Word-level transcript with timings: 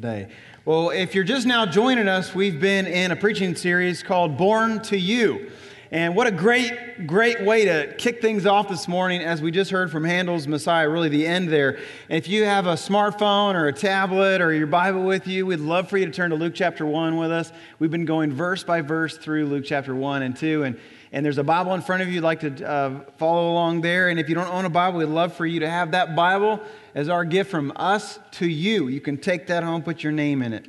day. 0.00 0.28
Well, 0.64 0.90
if 0.90 1.14
you're 1.14 1.24
just 1.24 1.46
now 1.46 1.66
joining 1.66 2.08
us, 2.08 2.34
we've 2.34 2.60
been 2.60 2.86
in 2.86 3.10
a 3.10 3.16
preaching 3.16 3.54
series 3.54 4.02
called 4.02 4.36
Born 4.36 4.80
to 4.82 4.98
You. 4.98 5.50
And 5.90 6.16
what 6.16 6.26
a 6.26 6.30
great, 6.30 7.06
great 7.06 7.42
way 7.42 7.66
to 7.66 7.94
kick 7.98 8.22
things 8.22 8.46
off 8.46 8.68
this 8.68 8.88
morning, 8.88 9.20
as 9.20 9.42
we 9.42 9.50
just 9.50 9.70
heard 9.70 9.90
from 9.90 10.04
Handel's 10.04 10.48
Messiah, 10.48 10.88
really 10.88 11.10
the 11.10 11.26
end 11.26 11.50
there. 11.50 11.78
If 12.08 12.28
you 12.28 12.44
have 12.44 12.66
a 12.66 12.74
smartphone 12.74 13.54
or 13.54 13.66
a 13.66 13.72
tablet 13.72 14.40
or 14.40 14.54
your 14.54 14.66
Bible 14.66 15.02
with 15.02 15.26
you, 15.26 15.44
we'd 15.44 15.60
love 15.60 15.90
for 15.90 15.98
you 15.98 16.06
to 16.06 16.12
turn 16.12 16.30
to 16.30 16.36
Luke 16.36 16.54
chapter 16.54 16.86
1 16.86 17.18
with 17.18 17.30
us. 17.30 17.52
We've 17.78 17.90
been 17.90 18.06
going 18.06 18.32
verse 18.32 18.64
by 18.64 18.80
verse 18.80 19.18
through 19.18 19.46
Luke 19.46 19.64
chapter 19.66 19.94
1 19.94 20.22
and 20.22 20.34
2. 20.34 20.62
And 20.64 20.78
and 21.12 21.24
there's 21.24 21.36
a 21.36 21.44
Bible 21.44 21.74
in 21.74 21.82
front 21.82 22.00
of 22.00 22.08
you 22.08 22.14
you'd 22.14 22.24
like 22.24 22.40
to 22.40 22.66
uh, 22.66 23.00
follow 23.18 23.50
along 23.50 23.82
there. 23.82 24.08
And 24.08 24.18
if 24.18 24.30
you 24.30 24.34
don't 24.34 24.48
own 24.48 24.64
a 24.64 24.70
Bible, 24.70 24.98
we'd 24.98 25.04
love 25.06 25.34
for 25.34 25.44
you 25.44 25.60
to 25.60 25.68
have 25.68 25.90
that 25.90 26.16
Bible 26.16 26.58
as 26.94 27.08
our 27.08 27.24
gift 27.24 27.50
from 27.50 27.72
us 27.76 28.18
to 28.32 28.46
you. 28.46 28.88
You 28.88 29.00
can 29.00 29.16
take 29.16 29.46
that 29.48 29.62
home, 29.62 29.82
put 29.82 30.02
your 30.02 30.12
name 30.12 30.42
in 30.42 30.52
it. 30.52 30.66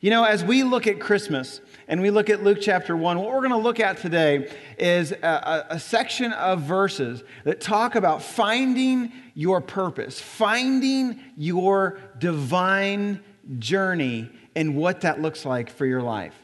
You 0.00 0.10
know, 0.10 0.24
as 0.24 0.44
we 0.44 0.62
look 0.62 0.86
at 0.86 1.00
Christmas 1.00 1.60
and 1.88 2.00
we 2.00 2.10
look 2.10 2.28
at 2.28 2.44
Luke 2.44 2.58
chapter 2.60 2.96
1, 2.96 3.18
what 3.18 3.28
we're 3.28 3.40
going 3.40 3.50
to 3.50 3.56
look 3.56 3.80
at 3.80 3.96
today 3.96 4.52
is 4.78 5.12
a, 5.12 5.66
a, 5.70 5.80
section 5.80 6.32
of 6.32 6.62
verses 6.62 7.24
that 7.44 7.60
talk 7.60 7.94
about 7.94 8.22
finding 8.22 9.12
your 9.34 9.60
purpose, 9.60 10.20
finding 10.20 11.20
your 11.36 11.98
divine 12.18 13.20
journey, 13.58 14.30
and 14.54 14.76
what 14.76 15.00
that 15.00 15.20
looks 15.20 15.44
like 15.44 15.70
for 15.70 15.86
your 15.86 16.02
life. 16.02 16.34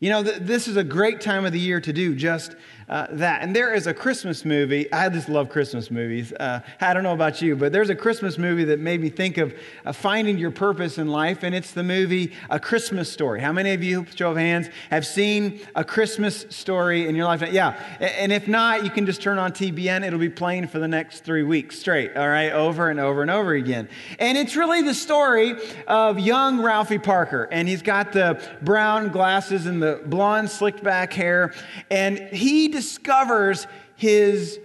You 0.00 0.10
know, 0.10 0.22
th- 0.22 0.38
this 0.38 0.66
is 0.66 0.76
a 0.76 0.84
great 0.84 1.20
time 1.20 1.44
of 1.44 1.52
the 1.52 1.60
year 1.60 1.80
to 1.80 1.92
do 1.92 2.14
just 2.14 2.56
uh, 2.88 3.06
that. 3.10 3.42
And 3.42 3.54
there 3.54 3.74
is 3.74 3.86
a 3.86 3.94
Christmas 3.94 4.44
movie. 4.44 4.92
I 4.92 5.08
just 5.08 5.28
love 5.28 5.48
Christmas 5.48 5.90
movies. 5.90 6.32
Uh, 6.32 6.60
I 6.80 6.94
don't 6.94 7.02
know 7.02 7.12
about 7.12 7.42
you, 7.42 7.56
but 7.56 7.72
there's 7.72 7.90
a 7.90 7.94
Christmas 7.94 8.38
movie 8.38 8.64
that 8.64 8.80
made 8.80 9.00
me 9.00 9.08
think 9.08 9.38
of 9.38 9.54
uh, 9.84 9.92
finding 9.92 10.38
your 10.38 10.50
purpose 10.50 10.98
in 10.98 11.08
life, 11.08 11.42
and 11.42 11.54
it's 11.54 11.72
the 11.72 11.82
movie 11.82 12.32
A 12.50 12.58
Christmas 12.58 13.10
Story. 13.12 13.40
How 13.40 13.52
many 13.52 13.72
of 13.72 13.82
you, 13.82 14.06
show 14.14 14.32
of 14.32 14.36
hands, 14.36 14.68
have 14.90 15.06
seen 15.06 15.60
a 15.74 15.84
Christmas 15.84 16.46
story 16.50 17.08
in 17.08 17.14
your 17.14 17.26
life? 17.26 17.42
Yeah. 17.52 17.78
And 18.00 18.32
if 18.32 18.48
not, 18.48 18.84
you 18.84 18.90
can 18.90 19.06
just 19.06 19.22
turn 19.22 19.38
on 19.38 19.52
TBN. 19.52 20.04
It'll 20.04 20.18
be 20.18 20.28
playing 20.28 20.68
for 20.68 20.78
the 20.78 20.88
next 20.88 21.20
three 21.24 21.42
weeks 21.42 21.78
straight, 21.78 22.16
all 22.16 22.28
right, 22.28 22.52
over 22.52 22.90
and 22.90 22.98
over 22.98 23.22
and 23.22 23.30
over 23.30 23.52
again. 23.52 23.88
And 24.18 24.36
it's 24.36 24.56
really 24.56 24.82
the 24.82 24.94
story 24.94 25.54
of 25.86 26.18
young 26.18 26.60
Ralphie 26.60 26.98
Parker, 26.98 27.48
and 27.52 27.68
he's 27.68 27.82
got 27.82 28.12
the 28.12 28.42
brown 28.62 29.08
glasses 29.08 29.66
and 29.66 29.82
the 29.82 30.00
blonde, 30.06 30.50
slicked 30.50 30.82
back 30.82 31.12
hair, 31.12 31.54
and 31.90 32.18
he 32.18 32.68
discovers 32.72 33.66
his 33.94 34.58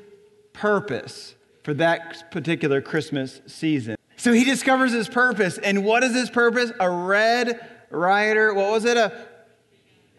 purpose 0.54 1.36
for 1.64 1.74
that 1.76 2.32
particular 2.32 2.82
Christmas 2.82 3.42
season. 3.46 3.96
So 4.16 4.34
he 4.34 4.44
discovers 4.44 4.92
his 4.92 5.08
purpose. 5.08 5.60
And 5.60 5.86
what 5.86 6.04
is 6.04 6.16
his 6.16 6.30
purpose? 6.30 6.72
A 6.80 6.90
Red 6.90 7.60
Ryder. 7.92 8.54
What 8.54 8.72
was 8.72 8.86
it? 8.86 8.98
A, 8.98 9.28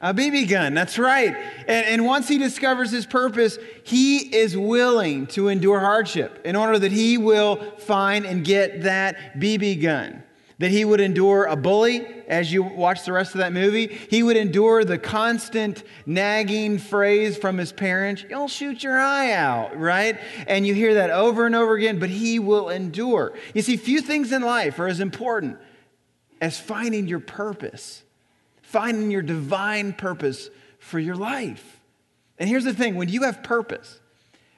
a 0.00 0.14
BB 0.14 0.48
gun. 0.48 0.74
That's 0.74 0.98
right. 0.98 1.34
And, 1.66 1.86
and 1.86 2.06
once 2.06 2.28
he 2.28 2.38
discovers 2.38 2.92
his 2.92 3.06
purpose, 3.06 3.58
he 3.82 4.18
is 4.36 4.56
willing 4.56 5.26
to 5.28 5.48
endure 5.48 5.80
hardship 5.80 6.40
in 6.44 6.54
order 6.54 6.78
that 6.78 6.92
he 6.92 7.18
will 7.18 7.56
find 7.78 8.24
and 8.24 8.44
get 8.44 8.82
that 8.82 9.40
BB 9.40 9.82
gun 9.82 10.22
that 10.58 10.70
he 10.70 10.84
would 10.84 11.00
endure 11.00 11.44
a 11.44 11.56
bully 11.56 12.06
as 12.26 12.52
you 12.52 12.62
watch 12.62 13.04
the 13.04 13.12
rest 13.12 13.34
of 13.34 13.38
that 13.38 13.52
movie. 13.52 13.86
He 13.86 14.22
would 14.22 14.36
endure 14.36 14.84
the 14.84 14.98
constant 14.98 15.84
nagging 16.04 16.78
phrase 16.78 17.36
from 17.36 17.58
his 17.58 17.72
parents, 17.72 18.24
You'll 18.28 18.48
shoot 18.48 18.82
your 18.82 18.98
eye 18.98 19.32
out, 19.32 19.78
right? 19.78 20.18
And 20.46 20.66
you 20.66 20.74
hear 20.74 20.94
that 20.94 21.10
over 21.10 21.46
and 21.46 21.54
over 21.54 21.74
again, 21.74 21.98
but 21.98 22.10
he 22.10 22.38
will 22.38 22.68
endure. 22.68 23.34
You 23.54 23.62
see, 23.62 23.76
few 23.76 24.00
things 24.00 24.32
in 24.32 24.42
life 24.42 24.78
are 24.78 24.88
as 24.88 25.00
important 25.00 25.58
as 26.40 26.58
finding 26.58 27.06
your 27.06 27.20
purpose, 27.20 28.02
finding 28.62 29.10
your 29.10 29.22
divine 29.22 29.92
purpose 29.92 30.50
for 30.78 30.98
your 30.98 31.16
life. 31.16 31.80
And 32.38 32.48
here's 32.48 32.64
the 32.64 32.74
thing 32.74 32.94
when 32.96 33.08
you 33.08 33.22
have 33.22 33.42
purpose, 33.42 34.00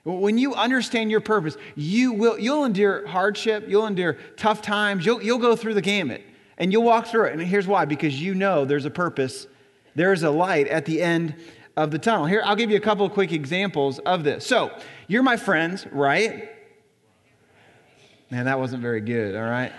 when 0.04 0.38
you 0.38 0.54
understand 0.54 1.10
your 1.10 1.20
purpose, 1.20 1.56
you 1.76 2.12
will, 2.12 2.38
you'll 2.38 2.64
endure 2.64 3.06
hardship, 3.06 3.64
you'll 3.68 3.86
endure 3.86 4.16
tough 4.36 4.62
times, 4.62 5.04
you'll, 5.04 5.22
you'll 5.22 5.38
go 5.38 5.54
through 5.54 5.74
the 5.74 5.82
gamut, 5.82 6.22
and 6.56 6.72
you'll 6.72 6.84
walk 6.84 7.06
through 7.06 7.26
it. 7.26 7.32
And 7.34 7.42
here's 7.42 7.66
why 7.66 7.84
because 7.84 8.20
you 8.20 8.34
know 8.34 8.64
there's 8.64 8.86
a 8.86 8.90
purpose, 8.90 9.46
there's 9.94 10.22
a 10.22 10.30
light 10.30 10.68
at 10.68 10.86
the 10.86 11.02
end 11.02 11.34
of 11.76 11.90
the 11.90 11.98
tunnel. 11.98 12.26
Here, 12.26 12.42
I'll 12.44 12.56
give 12.56 12.70
you 12.70 12.76
a 12.76 12.80
couple 12.80 13.04
of 13.04 13.12
quick 13.12 13.32
examples 13.32 13.98
of 14.00 14.24
this. 14.24 14.46
So, 14.46 14.70
you're 15.06 15.22
my 15.22 15.36
friends, 15.36 15.86
right? 15.90 16.50
Man, 18.30 18.44
that 18.44 18.58
wasn't 18.58 18.82
very 18.82 19.00
good, 19.00 19.34
all 19.34 19.42
right? 19.42 19.72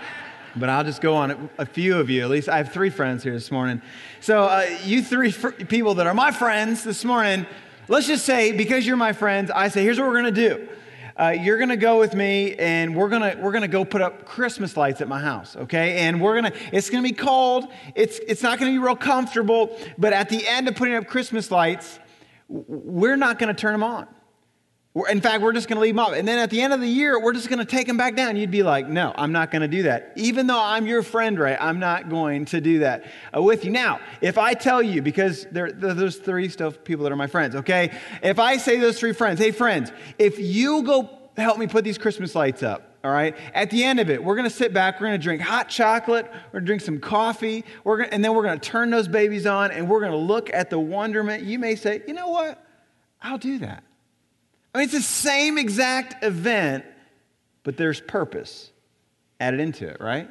but 0.56 0.68
I'll 0.68 0.84
just 0.84 1.00
go 1.00 1.14
on 1.14 1.50
a 1.58 1.66
few 1.66 1.98
of 1.98 2.08
you. 2.08 2.22
At 2.22 2.30
least 2.30 2.48
I 2.48 2.56
have 2.58 2.72
three 2.72 2.90
friends 2.90 3.22
here 3.22 3.32
this 3.32 3.50
morning. 3.50 3.82
So, 4.20 4.44
uh, 4.44 4.66
you 4.84 5.02
three 5.02 5.30
fr- 5.30 5.50
people 5.50 5.94
that 5.94 6.06
are 6.06 6.14
my 6.14 6.30
friends 6.30 6.84
this 6.84 7.04
morning, 7.04 7.46
Let's 7.90 8.06
just 8.06 8.26
say, 8.26 8.52
because 8.52 8.86
you're 8.86 8.98
my 8.98 9.14
friends, 9.14 9.50
I 9.50 9.68
say, 9.68 9.82
here's 9.82 9.98
what 9.98 10.08
we're 10.08 10.20
going 10.20 10.34
to 10.34 10.48
do. 10.48 10.68
Uh, 11.16 11.30
you're 11.30 11.56
to 11.70 11.76
go 11.76 11.98
with 11.98 12.14
me 12.14 12.54
and 12.56 12.94
we're 12.94 13.08
to 13.22 13.40
we're 13.40 13.50
to 13.62 13.66
go 13.66 13.84
put 13.84 14.00
up 14.00 14.24
christmas 14.24 14.76
lights 14.76 15.00
at 15.00 15.08
my 15.08 15.18
house 15.18 15.56
okay? 15.56 15.96
And 15.96 16.20
we're 16.20 16.40
to 16.52 16.58
it's 16.70 16.90
to 17.02 17.08
be 17.08 17.14
cold. 17.14 17.66
It's 17.96 18.20
it's 18.28 18.40
not 18.40 18.60
to 18.70 18.76
be 18.76 18.78
real 18.78 18.94
comfortable 18.94 19.76
but 19.98 20.12
at 20.12 20.28
the 20.28 20.46
end 20.46 20.68
of 20.68 20.76
putting 20.76 20.94
up 20.94 21.08
christmas 21.08 21.50
lights 21.50 21.98
we're 22.46 23.16
not 23.16 23.40
to 23.52 23.60
turn 23.60 23.72
them 23.72 23.82
on 23.82 24.06
in 25.06 25.20
fact, 25.20 25.42
we're 25.42 25.52
just 25.52 25.68
going 25.68 25.76
to 25.76 25.82
leave 25.82 25.94
them 25.94 26.04
up. 26.04 26.12
And 26.12 26.26
then 26.26 26.38
at 26.38 26.50
the 26.50 26.60
end 26.60 26.72
of 26.72 26.80
the 26.80 26.88
year, 26.88 27.20
we're 27.20 27.32
just 27.32 27.48
going 27.48 27.58
to 27.58 27.64
take 27.64 27.86
them 27.86 27.96
back 27.96 28.16
down. 28.16 28.36
You'd 28.36 28.50
be 28.50 28.62
like, 28.62 28.88
no, 28.88 29.12
I'm 29.16 29.32
not 29.32 29.50
going 29.50 29.62
to 29.62 29.68
do 29.68 29.82
that. 29.84 30.12
Even 30.16 30.46
though 30.46 30.60
I'm 30.60 30.86
your 30.86 31.02
friend, 31.02 31.38
right? 31.38 31.58
I'm 31.60 31.78
not 31.78 32.08
going 32.08 32.46
to 32.46 32.60
do 32.60 32.80
that 32.80 33.04
uh, 33.36 33.42
with 33.42 33.64
you. 33.64 33.70
Now, 33.70 34.00
if 34.20 34.38
I 34.38 34.54
tell 34.54 34.82
you, 34.82 35.02
because 35.02 35.46
there, 35.50 35.70
there's 35.70 36.16
three 36.16 36.48
stuff 36.48 36.82
people 36.84 37.04
that 37.04 37.12
are 37.12 37.16
my 37.16 37.26
friends, 37.26 37.54
okay? 37.56 37.96
If 38.22 38.38
I 38.38 38.56
say 38.56 38.78
those 38.78 38.98
three 38.98 39.12
friends, 39.12 39.38
hey, 39.38 39.50
friends, 39.50 39.92
if 40.18 40.38
you 40.38 40.82
go 40.82 41.10
help 41.36 41.58
me 41.58 41.66
put 41.66 41.84
these 41.84 41.98
Christmas 41.98 42.34
lights 42.34 42.62
up, 42.62 42.96
all 43.04 43.12
right? 43.12 43.36
At 43.54 43.70
the 43.70 43.84
end 43.84 44.00
of 44.00 44.10
it, 44.10 44.22
we're 44.22 44.34
going 44.34 44.48
to 44.48 44.54
sit 44.54 44.72
back, 44.72 45.00
we're 45.00 45.06
going 45.06 45.20
to 45.20 45.22
drink 45.22 45.40
hot 45.40 45.68
chocolate, 45.68 46.26
we're 46.26 46.60
going 46.60 46.64
to 46.64 46.66
drink 46.66 46.82
some 46.82 46.98
coffee, 46.98 47.64
we're 47.84 47.98
gonna, 47.98 48.08
and 48.10 48.24
then 48.24 48.34
we're 48.34 48.42
going 48.42 48.58
to 48.58 48.68
turn 48.68 48.90
those 48.90 49.06
babies 49.06 49.46
on 49.46 49.70
and 49.70 49.88
we're 49.88 50.00
going 50.00 50.12
to 50.12 50.18
look 50.18 50.52
at 50.52 50.70
the 50.70 50.80
wonderment. 50.80 51.44
You 51.44 51.58
may 51.58 51.76
say, 51.76 52.02
you 52.08 52.14
know 52.14 52.28
what? 52.28 52.64
I'll 53.22 53.38
do 53.38 53.58
that. 53.58 53.84
Mean, 54.78 54.84
it's 54.84 54.94
the 54.94 55.02
same 55.02 55.58
exact 55.58 56.22
event, 56.24 56.84
but 57.64 57.76
there's 57.76 58.00
purpose 58.00 58.70
added 59.40 59.58
into 59.58 59.88
it, 59.88 59.96
right? 60.00 60.30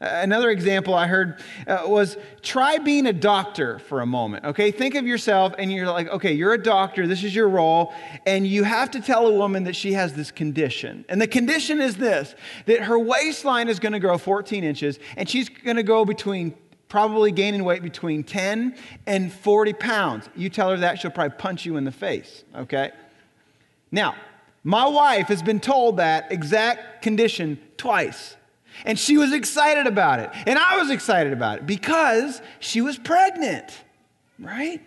Another 0.00 0.48
example 0.48 0.94
I 0.94 1.06
heard 1.06 1.42
uh, 1.66 1.82
was 1.84 2.16
try 2.40 2.78
being 2.78 3.04
a 3.04 3.12
doctor 3.12 3.78
for 3.80 4.00
a 4.00 4.06
moment. 4.06 4.46
Okay, 4.46 4.70
think 4.70 4.94
of 4.94 5.06
yourself 5.06 5.54
and 5.58 5.70
you're 5.70 5.88
like, 5.88 6.08
okay, 6.08 6.32
you're 6.32 6.54
a 6.54 6.62
doctor, 6.62 7.06
this 7.06 7.22
is 7.22 7.34
your 7.34 7.50
role, 7.50 7.92
and 8.24 8.46
you 8.46 8.64
have 8.64 8.90
to 8.92 9.00
tell 9.00 9.26
a 9.26 9.34
woman 9.34 9.64
that 9.64 9.76
she 9.76 9.92
has 9.92 10.14
this 10.14 10.30
condition. 10.30 11.04
And 11.10 11.20
the 11.20 11.26
condition 11.26 11.82
is 11.82 11.98
this 11.98 12.34
that 12.64 12.80
her 12.84 12.98
waistline 12.98 13.68
is 13.68 13.78
going 13.78 13.92
to 13.92 14.00
grow 14.00 14.16
14 14.16 14.64
inches, 14.64 14.98
and 15.18 15.28
she's 15.28 15.50
going 15.50 15.76
to 15.76 15.82
go 15.82 16.06
between 16.06 16.54
probably 16.88 17.30
gaining 17.30 17.62
weight 17.64 17.82
between 17.82 18.24
10 18.24 18.74
and 19.06 19.30
40 19.30 19.74
pounds. 19.74 20.30
You 20.34 20.48
tell 20.48 20.70
her 20.70 20.78
that, 20.78 20.98
she'll 20.98 21.10
probably 21.10 21.36
punch 21.36 21.66
you 21.66 21.76
in 21.76 21.84
the 21.84 21.92
face, 21.92 22.42
okay? 22.56 22.92
Now, 23.90 24.14
my 24.62 24.86
wife 24.86 25.28
has 25.28 25.42
been 25.42 25.60
told 25.60 25.96
that 25.96 26.30
exact 26.30 27.02
condition 27.02 27.58
twice. 27.76 28.36
And 28.84 28.98
she 28.98 29.16
was 29.16 29.32
excited 29.32 29.86
about 29.86 30.20
it. 30.20 30.30
And 30.46 30.58
I 30.58 30.78
was 30.78 30.90
excited 30.90 31.32
about 31.32 31.58
it 31.58 31.66
because 31.66 32.40
she 32.60 32.80
was 32.80 32.98
pregnant, 32.98 33.76
right? 34.38 34.80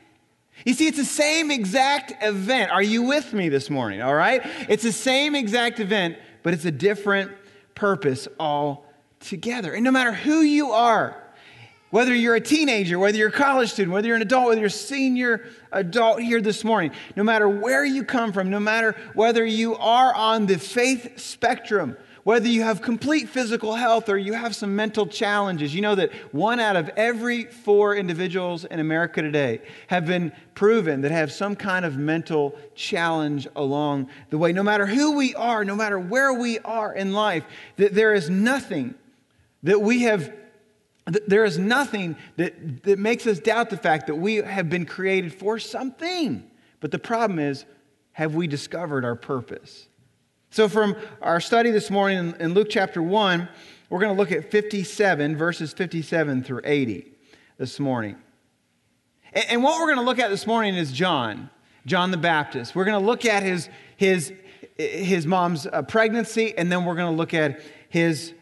You 0.65 0.73
see, 0.73 0.87
it's 0.87 0.97
the 0.97 1.05
same 1.05 1.51
exact 1.51 2.23
event. 2.23 2.71
Are 2.71 2.81
you 2.81 3.03
with 3.03 3.33
me 3.33 3.49
this 3.49 3.69
morning? 3.69 4.01
All 4.01 4.15
right? 4.15 4.41
It's 4.69 4.83
the 4.83 4.91
same 4.91 5.35
exact 5.35 5.79
event, 5.79 6.17
but 6.43 6.53
it's 6.53 6.65
a 6.65 6.71
different 6.71 7.31
purpose 7.75 8.27
altogether. 8.39 9.73
And 9.73 9.83
no 9.83 9.91
matter 9.91 10.13
who 10.13 10.41
you 10.41 10.71
are, 10.71 11.22
whether 11.93 12.15
you're 12.15 12.33
a 12.33 12.41
teenager, 12.41 12.97
whether 12.97 13.15
you're 13.15 13.29
a 13.29 13.31
college 13.31 13.71
student, 13.71 13.93
whether 13.93 14.07
you're 14.07 14.15
an 14.15 14.23
adult, 14.23 14.47
whether 14.47 14.59
you're 14.59 14.65
a 14.65 14.71
senior 14.71 15.45
adult 15.71 16.19
here 16.19 16.41
this 16.41 16.63
morning, 16.63 16.91
no 17.15 17.21
matter 17.21 17.47
where 17.47 17.85
you 17.85 18.03
come 18.03 18.33
from, 18.33 18.49
no 18.49 18.59
matter 18.59 18.95
whether 19.13 19.45
you 19.45 19.75
are 19.75 20.11
on 20.15 20.47
the 20.47 20.57
faith 20.57 21.19
spectrum, 21.19 21.95
whether 22.23 22.47
you 22.47 22.63
have 22.63 22.81
complete 22.81 23.29
physical 23.29 23.75
health 23.75 24.09
or 24.09 24.17
you 24.17 24.33
have 24.33 24.55
some 24.55 24.75
mental 24.75 25.05
challenges, 25.05 25.75
you 25.75 25.83
know 25.83 25.93
that 25.93 26.11
one 26.33 26.59
out 26.59 26.75
of 26.75 26.89
every 26.97 27.43
four 27.43 27.95
individuals 27.95 28.65
in 28.65 28.79
America 28.79 29.21
today 29.21 29.61
have 29.85 30.07
been 30.07 30.31
proven 30.55 31.01
that 31.01 31.11
have 31.11 31.31
some 31.31 31.55
kind 31.55 31.85
of 31.85 31.95
mental 31.95 32.57
challenge 32.73 33.47
along 33.55 34.09
the 34.31 34.37
way. 34.39 34.51
No 34.51 34.63
matter 34.63 34.87
who 34.87 35.15
we 35.15 35.35
are, 35.35 35.63
no 35.63 35.75
matter 35.75 35.99
where 35.99 36.33
we 36.33 36.57
are 36.57 36.91
in 36.91 37.13
life, 37.13 37.43
that 37.75 37.93
there 37.93 38.15
is 38.15 38.31
nothing 38.31 38.95
that 39.61 39.79
we 39.79 40.01
have 40.01 40.33
there 41.05 41.43
is 41.43 41.59
nothing 41.59 42.15
that, 42.37 42.83
that 42.83 42.97
makes 42.97 43.27
us 43.27 43.39
doubt 43.39 43.69
the 43.69 43.77
fact 43.77 44.07
that 44.07 44.15
we 44.15 44.35
have 44.35 44.69
been 44.69 44.85
created 44.85 45.33
for 45.33 45.59
something. 45.59 46.49
But 46.79 46.91
the 46.91 46.99
problem 46.99 47.39
is, 47.39 47.65
have 48.13 48.35
we 48.35 48.47
discovered 48.47 49.03
our 49.03 49.15
purpose? 49.15 49.87
So, 50.49 50.69
from 50.69 50.95
our 51.21 51.39
study 51.39 51.71
this 51.71 51.89
morning 51.89 52.35
in, 52.39 52.53
Luke 52.53 52.67
chapter 52.69 53.01
1, 53.01 53.49
We're 53.89 53.99
going 53.99 54.15
to 54.15 54.17
look 54.17 54.31
at 54.31 54.49
57, 54.49 55.35
verses 55.35 55.73
57 55.73 56.43
through 56.43 56.61
80 56.63 57.11
this 57.57 57.79
morning. 57.79 58.17
And 59.33 59.63
what 59.63 59.79
we're 59.79 59.87
going 59.87 59.97
to 59.97 60.03
look 60.03 60.19
at 60.19 60.29
this 60.29 60.45
morning 60.45 60.75
is 60.75 60.91
John, 60.91 61.49
John 61.85 62.11
the 62.11 62.17
Baptist. 62.17 62.75
We're 62.75 62.85
going 62.85 62.99
to 62.99 63.05
look 63.05 63.25
at 63.25 63.43
his, 63.43 63.67
his, 63.97 64.31
his 64.77 65.25
mom's 65.25 65.65
uh, 65.65 65.81
pregnancy, 65.81 66.55
and 66.57 66.71
then 66.71 66.85
we're 66.85 66.95
going 66.95 67.11
to 67.11 67.17
look 67.17 67.33
at 67.33 67.59
his 67.89 68.33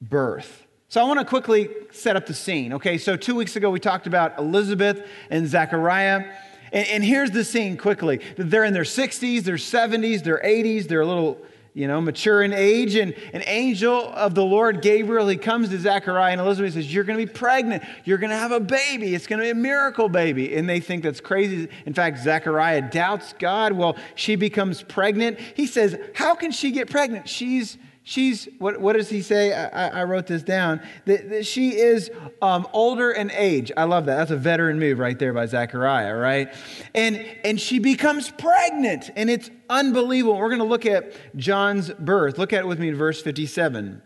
birth. 0.00 0.66
So 0.94 1.00
I 1.00 1.04
want 1.08 1.18
to 1.18 1.26
quickly 1.26 1.70
set 1.90 2.14
up 2.14 2.24
the 2.24 2.34
scene. 2.34 2.74
Okay, 2.74 2.98
so 2.98 3.16
two 3.16 3.34
weeks 3.34 3.56
ago 3.56 3.68
we 3.68 3.80
talked 3.80 4.06
about 4.06 4.38
Elizabeth 4.38 5.04
and 5.28 5.48
Zechariah. 5.48 6.24
And, 6.70 6.86
and 6.86 7.04
here's 7.04 7.32
the 7.32 7.42
scene 7.42 7.76
quickly. 7.76 8.20
They're 8.36 8.62
in 8.62 8.72
their 8.72 8.84
60s, 8.84 9.42
their 9.42 9.56
70s, 9.56 10.22
their 10.22 10.38
80s, 10.38 10.86
they're 10.86 11.00
a 11.00 11.06
little 11.06 11.36
you 11.72 11.88
know, 11.88 12.00
mature 12.00 12.44
in 12.44 12.52
age. 12.52 12.94
And 12.94 13.12
an 13.32 13.42
angel 13.46 14.08
of 14.10 14.36
the 14.36 14.44
Lord, 14.44 14.82
Gabriel, 14.82 15.26
he 15.26 15.36
comes 15.36 15.70
to 15.70 15.80
Zechariah 15.80 16.30
and 16.30 16.40
Elizabeth 16.40 16.76
and 16.76 16.84
says, 16.84 16.94
You're 16.94 17.02
going 17.02 17.18
to 17.18 17.26
be 17.26 17.32
pregnant. 17.32 17.82
You're 18.04 18.18
going 18.18 18.30
to 18.30 18.36
have 18.36 18.52
a 18.52 18.60
baby. 18.60 19.16
It's 19.16 19.26
going 19.26 19.40
to 19.40 19.46
be 19.46 19.50
a 19.50 19.54
miracle 19.56 20.08
baby. 20.08 20.54
And 20.54 20.68
they 20.68 20.78
think 20.78 21.02
that's 21.02 21.20
crazy. 21.20 21.68
In 21.86 21.92
fact, 21.92 22.20
Zechariah 22.20 22.88
doubts 22.92 23.34
God. 23.40 23.72
Well, 23.72 23.96
she 24.14 24.36
becomes 24.36 24.84
pregnant. 24.84 25.40
He 25.40 25.66
says, 25.66 25.98
How 26.14 26.36
can 26.36 26.52
she 26.52 26.70
get 26.70 26.88
pregnant? 26.88 27.28
She's 27.28 27.78
She's, 28.06 28.50
what, 28.58 28.82
what 28.82 28.96
does 28.96 29.08
he 29.08 29.22
say? 29.22 29.54
I, 29.54 30.00
I 30.00 30.04
wrote 30.04 30.26
this 30.26 30.42
down. 30.42 30.82
That, 31.06 31.30
that 31.30 31.46
she 31.46 31.70
is 31.70 32.10
um, 32.42 32.68
older 32.74 33.10
in 33.10 33.30
age. 33.30 33.72
I 33.78 33.84
love 33.84 34.04
that. 34.06 34.16
That's 34.16 34.30
a 34.30 34.36
veteran 34.36 34.78
move 34.78 34.98
right 34.98 35.18
there 35.18 35.32
by 35.32 35.46
Zechariah, 35.46 36.14
right? 36.14 36.54
And, 36.94 37.16
and 37.44 37.58
she 37.58 37.78
becomes 37.78 38.30
pregnant, 38.30 39.10
and 39.16 39.30
it's 39.30 39.48
unbelievable. 39.70 40.36
We're 40.36 40.50
going 40.50 40.58
to 40.58 40.66
look 40.66 40.84
at 40.84 41.14
John's 41.36 41.90
birth. 41.94 42.36
Look 42.36 42.52
at 42.52 42.60
it 42.60 42.66
with 42.66 42.78
me 42.78 42.90
in 42.90 42.94
verse 42.94 43.22
57. 43.22 44.02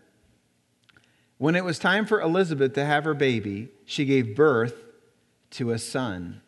When 1.37 1.55
it 1.55 1.65
was 1.65 1.77
time 1.77 2.05
for 2.05 2.21
Elizabeth 2.21 2.73
to 2.75 2.85
have 2.85 3.03
her 3.03 3.13
baby, 3.13 3.67
she 3.83 4.05
gave 4.05 4.33
birth 4.33 4.81
to 5.51 5.71
a 5.71 5.77
son. 5.77 6.41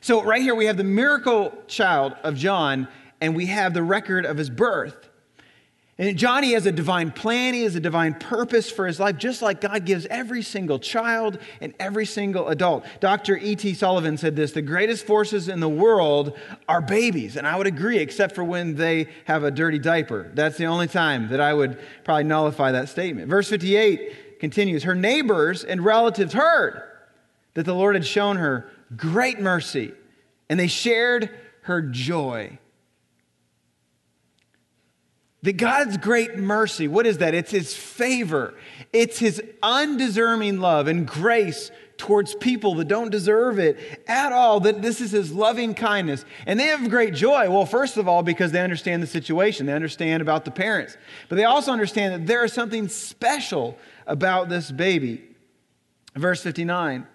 So, 0.00 0.22
right 0.22 0.40
here, 0.40 0.54
we 0.54 0.64
have 0.64 0.78
the 0.78 0.84
miracle 0.84 1.52
child 1.66 2.14
of 2.24 2.36
John, 2.36 2.88
and 3.20 3.36
we 3.36 3.46
have 3.46 3.74
the 3.74 3.82
record 3.82 4.24
of 4.24 4.38
his 4.38 4.48
birth. 4.48 5.10
And 5.98 6.16
Johnny 6.16 6.54
has 6.54 6.64
a 6.64 6.72
divine 6.72 7.10
plan, 7.10 7.52
he 7.52 7.64
has 7.64 7.76
a 7.76 7.80
divine 7.80 8.14
purpose 8.14 8.70
for 8.70 8.86
his 8.86 8.98
life, 8.98 9.18
just 9.18 9.42
like 9.42 9.60
God 9.60 9.84
gives 9.84 10.06
every 10.06 10.40
single 10.40 10.78
child 10.78 11.38
and 11.60 11.74
every 11.78 12.06
single 12.06 12.48
adult. 12.48 12.86
Dr. 13.00 13.36
E.T. 13.36 13.74
Sullivan 13.74 14.16
said 14.16 14.34
this 14.34 14.52
the 14.52 14.62
greatest 14.62 15.06
forces 15.06 15.48
in 15.48 15.60
the 15.60 15.68
world 15.68 16.38
are 16.66 16.80
babies. 16.80 17.36
And 17.36 17.46
I 17.46 17.56
would 17.56 17.66
agree, 17.66 17.98
except 17.98 18.34
for 18.34 18.42
when 18.42 18.74
they 18.74 19.08
have 19.26 19.44
a 19.44 19.50
dirty 19.50 19.78
diaper. 19.78 20.30
That's 20.32 20.56
the 20.56 20.64
only 20.64 20.88
time 20.88 21.28
that 21.28 21.40
I 21.40 21.52
would 21.52 21.78
probably 22.04 22.24
nullify 22.24 22.72
that 22.72 22.88
statement. 22.88 23.28
Verse 23.28 23.50
58 23.50 24.40
continues 24.40 24.84
Her 24.84 24.94
neighbors 24.94 25.62
and 25.62 25.84
relatives 25.84 26.32
heard 26.32 26.82
that 27.52 27.64
the 27.64 27.74
Lord 27.74 27.96
had 27.96 28.06
shown 28.06 28.38
her 28.38 28.70
great 28.96 29.40
mercy, 29.40 29.92
and 30.48 30.58
they 30.58 30.68
shared 30.68 31.28
her 31.62 31.82
joy. 31.82 32.58
That 35.42 35.56
God's 35.56 35.96
great 35.96 36.36
mercy, 36.36 36.86
what 36.86 37.06
is 37.06 37.18
that? 37.18 37.34
It's 37.34 37.50
His 37.50 37.74
favor, 37.74 38.54
it's 38.92 39.18
His 39.18 39.42
undeserving 39.62 40.60
love 40.60 40.86
and 40.86 41.06
grace 41.06 41.70
towards 41.96 42.34
people 42.34 42.74
that 42.76 42.88
don't 42.88 43.10
deserve 43.10 43.58
it 43.58 43.78
at 44.08 44.32
all. 44.32 44.60
That 44.60 44.82
this 44.82 45.00
is 45.00 45.10
His 45.10 45.32
loving 45.32 45.74
kindness. 45.74 46.24
And 46.46 46.58
they 46.58 46.66
have 46.66 46.88
great 46.90 47.14
joy. 47.14 47.50
Well, 47.50 47.66
first 47.66 47.96
of 47.96 48.08
all, 48.08 48.22
because 48.22 48.52
they 48.52 48.60
understand 48.60 49.02
the 49.02 49.06
situation, 49.06 49.66
they 49.66 49.72
understand 49.72 50.22
about 50.22 50.44
the 50.44 50.50
parents, 50.50 50.96
but 51.28 51.36
they 51.36 51.44
also 51.44 51.72
understand 51.72 52.14
that 52.14 52.26
there 52.26 52.44
is 52.44 52.52
something 52.52 52.88
special 52.88 53.76
about 54.06 54.48
this 54.48 54.70
baby. 54.70 55.22
Verse 56.14 56.42
59. 56.42 57.06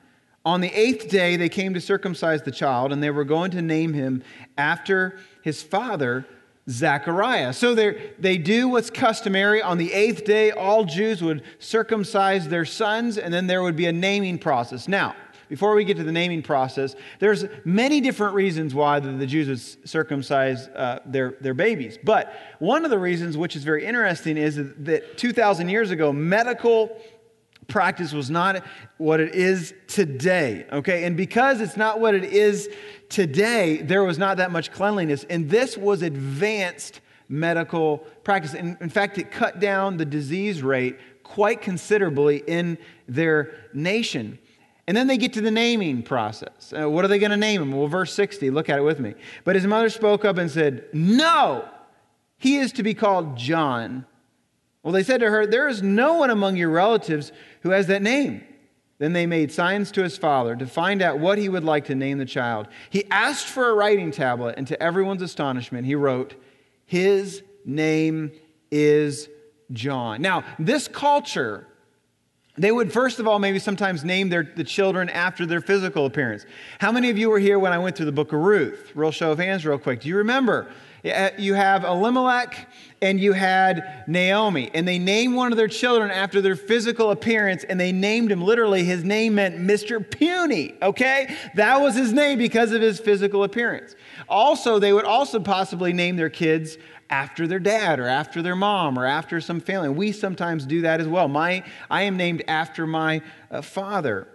On 0.45 0.61
the 0.61 0.71
eighth 0.71 1.09
day, 1.09 1.35
they 1.35 1.49
came 1.49 1.73
to 1.73 1.81
circumcise 1.81 2.41
the 2.41 2.51
child, 2.51 2.93
and 2.93 3.03
they 3.03 3.09
were 3.09 3.25
going 3.25 3.51
to 3.51 3.61
name 3.61 3.93
him 3.93 4.23
after 4.57 5.19
his 5.41 5.61
father 5.61 6.25
Zechariah. 6.69 7.53
So 7.53 7.73
they 7.75 8.37
do 8.37 8.67
what's 8.67 8.89
customary. 8.89 9.61
On 9.61 9.77
the 9.77 9.93
eighth 9.93 10.25
day, 10.25 10.51
all 10.51 10.83
Jews 10.83 11.21
would 11.21 11.43
circumcise 11.59 12.47
their 12.49 12.65
sons, 12.65 13.17
and 13.17 13.33
then 13.33 13.47
there 13.47 13.63
would 13.63 13.75
be 13.75 13.85
a 13.85 13.93
naming 13.93 14.37
process. 14.37 14.87
Now, 14.87 15.15
before 15.49 15.75
we 15.75 15.85
get 15.85 15.95
to 15.97 16.03
the 16.03 16.11
naming 16.11 16.41
process, 16.41 16.95
there's 17.19 17.45
many 17.63 18.01
different 18.01 18.33
reasons 18.33 18.75
why 18.75 18.99
the, 18.99 19.11
the 19.13 19.25
Jews 19.25 19.47
would 19.47 19.87
circumcise 19.87 20.67
uh, 20.67 20.99
their, 21.05 21.35
their 21.39 21.53
babies. 21.53 21.97
But 22.03 22.33
one 22.59 22.83
of 22.83 22.91
the 22.91 22.99
reasons, 22.99 23.37
which 23.37 23.55
is 23.55 23.63
very 23.63 23.85
interesting, 23.85 24.35
is 24.35 24.57
that 24.57 25.17
2,000 25.17 25.69
years 25.69 25.91
ago, 25.91 26.11
medical 26.11 27.01
practice 27.67 28.13
was 28.13 28.29
not 28.29 28.63
what 28.97 29.19
it 29.19 29.35
is 29.35 29.73
today. 29.87 30.65
Okay, 30.71 31.03
and 31.03 31.17
because 31.17 31.61
it's 31.61 31.77
not 31.77 31.99
what 31.99 32.15
it 32.15 32.23
is 32.23 32.69
today, 33.09 33.77
there 33.81 34.03
was 34.03 34.17
not 34.17 34.37
that 34.37 34.51
much 34.51 34.71
cleanliness, 34.71 35.25
and 35.29 35.49
this 35.49 35.77
was 35.77 36.01
advanced 36.01 37.01
medical 37.29 37.99
practice. 38.23 38.53
In, 38.53 38.77
in 38.79 38.89
fact, 38.89 39.17
it 39.17 39.31
cut 39.31 39.59
down 39.59 39.97
the 39.97 40.05
disease 40.05 40.63
rate 40.63 40.97
quite 41.23 41.61
considerably 41.61 42.43
in 42.47 42.77
their 43.07 43.53
nation. 43.73 44.39
And 44.87 44.95
then 44.95 45.07
they 45.07 45.17
get 45.17 45.33
to 45.33 45.41
the 45.41 45.51
naming 45.51 46.01
process. 46.01 46.73
Uh, 46.73 46.89
what 46.89 47.03
are 47.03 47.09
they 47.09 47.19
going 47.19 47.31
to 47.31 47.37
name 47.37 47.61
him? 47.61 47.71
Well, 47.73 47.87
verse 47.87 48.13
60, 48.13 48.49
look 48.51 48.69
at 48.69 48.79
it 48.79 48.83
with 48.83 49.01
me. 49.01 49.15
But 49.43 49.55
his 49.55 49.67
mother 49.67 49.89
spoke 49.89 50.23
up 50.23 50.37
and 50.37 50.49
said, 50.49 50.85
No, 50.93 51.67
he 52.37 52.57
is 52.57 52.71
to 52.73 52.83
be 52.83 52.93
called 52.93 53.37
John. 53.37 54.05
Well, 54.87 54.93
they 54.93 55.03
said 55.03 55.19
to 55.19 55.29
her, 55.29 55.45
There 55.45 55.67
is 55.67 55.83
no 55.83 56.13
one 56.13 56.29
among 56.29 56.55
your 56.55 56.69
relatives 56.69 57.33
who 57.59 57.71
has 57.71 57.87
that 57.87 58.01
name. 58.01 58.41
Then 58.99 59.11
they 59.11 59.25
made 59.25 59.51
signs 59.51 59.91
to 59.91 60.01
his 60.01 60.17
father 60.17 60.55
to 60.55 60.65
find 60.65 61.01
out 61.01 61.19
what 61.19 61.37
he 61.37 61.49
would 61.49 61.65
like 61.65 61.83
to 61.87 61.95
name 61.95 62.19
the 62.19 62.25
child. 62.25 62.69
He 62.89 63.03
asked 63.11 63.47
for 63.47 63.69
a 63.69 63.73
writing 63.73 64.11
tablet, 64.11 64.55
and 64.57 64.65
to 64.67 64.81
everyone's 64.81 65.21
astonishment, 65.21 65.85
he 65.85 65.95
wrote, 65.95 66.35
His 66.85 67.43
name 67.65 68.31
is 68.71 69.27
John. 69.73 70.21
Now, 70.21 70.45
this 70.57 70.87
culture, 70.87 71.67
they 72.57 72.71
would 72.71 72.91
first 72.91 73.19
of 73.19 73.27
all 73.27 73.39
maybe 73.39 73.59
sometimes 73.59 74.03
name 74.03 74.29
their, 74.29 74.43
the 74.43 74.63
children 74.63 75.09
after 75.09 75.45
their 75.45 75.61
physical 75.61 76.05
appearance. 76.05 76.45
How 76.79 76.91
many 76.91 77.09
of 77.09 77.17
you 77.17 77.29
were 77.29 77.39
here 77.39 77.59
when 77.59 77.71
I 77.71 77.77
went 77.77 77.95
through 77.95 78.07
the 78.07 78.11
book 78.11 78.33
of 78.33 78.39
Ruth? 78.39 78.91
Real 78.95 79.11
show 79.11 79.31
of 79.31 79.39
hands, 79.39 79.65
real 79.65 79.77
quick. 79.77 80.01
Do 80.01 80.09
you 80.09 80.17
remember? 80.17 80.67
Uh, 81.05 81.29
you 81.37 81.53
have 81.53 81.83
Elimelech 81.83 82.67
and 83.01 83.19
you 83.19 83.31
had 83.33 84.03
Naomi, 84.07 84.71
and 84.73 84.87
they 84.87 84.97
named 84.97 85.35
one 85.35 85.51
of 85.51 85.57
their 85.57 85.67
children 85.67 86.09
after 86.09 86.41
their 86.41 86.55
physical 86.55 87.11
appearance, 87.11 87.63
and 87.63 87.79
they 87.79 87.91
named 87.91 88.31
him 88.31 88.41
literally, 88.41 88.83
his 88.83 89.03
name 89.03 89.35
meant 89.35 89.55
Mr. 89.55 90.03
Puny, 90.09 90.73
okay? 90.81 91.35
That 91.53 91.79
was 91.79 91.95
his 91.95 92.11
name 92.11 92.39
because 92.39 92.71
of 92.71 92.81
his 92.81 92.99
physical 92.99 93.43
appearance. 93.43 93.95
Also, 94.27 94.79
they 94.79 94.91
would 94.91 95.05
also 95.05 95.39
possibly 95.39 95.93
name 95.93 96.15
their 96.15 96.31
kids 96.31 96.77
after 97.09 97.47
their 97.47 97.59
dad 97.59 97.99
or 97.99 98.07
after 98.07 98.41
their 98.41 98.55
mom 98.55 98.97
or 98.97 99.05
after 99.05 99.39
some 99.41 99.59
family. 99.59 99.89
We 99.89 100.11
sometimes 100.11 100.65
do 100.65 100.81
that 100.81 100.99
as 100.99 101.07
well. 101.07 101.27
My, 101.27 101.63
I 101.89 102.03
am 102.03 102.17
named 102.17 102.43
after 102.47 102.85
my 102.85 103.21
uh, 103.49 103.61
father. 103.61 104.27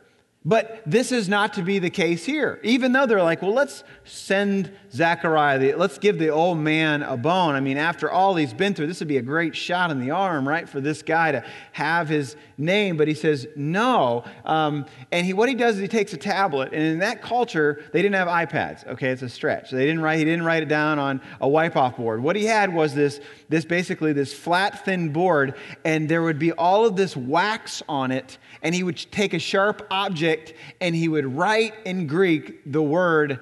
But 0.45 0.83
this 0.85 1.13
is 1.13 1.29
not 1.29 1.55
to 1.55 1.63
be 1.63 1.79
the 1.79 1.91
case 1.91 2.25
here. 2.25 2.59
Even 2.65 2.91
though 2.91 3.07
they're 3.07 3.23
like, 3.23 3.43
well, 3.43 3.55
let's 3.55 3.85
send 4.03 4.73
Zechariah, 4.91 5.77
let's 5.77 5.99
give 5.99 6.19
the 6.19 6.31
old 6.31 6.59
man 6.59 7.03
a 7.05 7.17
bone. 7.17 7.55
I 7.55 7.61
mean, 7.61 7.77
after 7.77 8.11
all 8.11 8.35
he's 8.35 8.53
been 8.53 8.75
through, 8.75 8.89
this 8.89 8.99
would 8.99 9.09
be 9.09 9.19
a 9.19 9.23
great 9.23 9.55
shot 9.55 9.93
in 9.93 10.01
the 10.01 10.11
arm, 10.11 10.49
right, 10.49 10.69
for 10.69 10.81
this 10.81 11.01
guy 11.03 11.31
to 11.31 11.45
have 11.71 12.09
his 12.09 12.35
name. 12.59 12.97
But 12.97 13.07
he 13.07 13.15
says, 13.15 13.47
no. 13.55 14.25
Um, 14.45 14.87
and 15.13 15.25
he, 15.25 15.33
what 15.33 15.49
he 15.49 15.55
does 15.55 15.77
is 15.77 15.81
he 15.81 15.89
takes 15.89 16.13
a 16.13 16.17
tablet, 16.17 16.73
and 16.73 16.83
in 16.83 16.99
that 16.99 17.23
culture, 17.23 17.85
they 17.93 18.03
didn't 18.03 18.17
have 18.17 18.27
iPads. 18.27 18.85
Okay, 18.89 19.11
it's 19.11 19.23
a 19.23 19.29
stretch. 19.29 19.71
They 19.71 19.87
didn't 19.87 20.03
write, 20.03 20.19
he 20.19 20.25
didn't 20.25 20.45
write 20.45 20.65
it 20.65 20.69
down 20.69 20.99
on 20.99 21.21
a 21.41 21.49
wipe 21.49 21.77
off 21.77 21.97
board. 21.97 22.21
What 22.21 22.35
he 22.35 22.47
had 22.47 22.75
was 22.75 22.95
this, 22.95 23.21
this 23.49 23.65
basically 23.65 24.13
this 24.13 24.35
flat, 24.35 24.85
thin 24.85 25.13
board, 25.13 25.55
and 25.85 26.09
there 26.09 26.23
would 26.23 26.41
be 26.41 26.51
all 26.51 26.85
of 26.85 26.97
this 26.97 27.17
wax 27.17 27.81
on 27.89 28.11
it, 28.11 28.39
and 28.63 28.75
he 28.75 28.83
would 28.83 28.97
take 29.11 29.35
a 29.35 29.39
sharp 29.39 29.87
object 29.91 30.55
and 30.81 30.95
he 30.95 31.09
would 31.09 31.27
write 31.27 31.75
in 31.85 32.07
Greek 32.07 32.61
the 32.65 32.83
word 32.83 33.41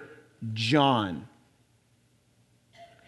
John. 0.52 1.28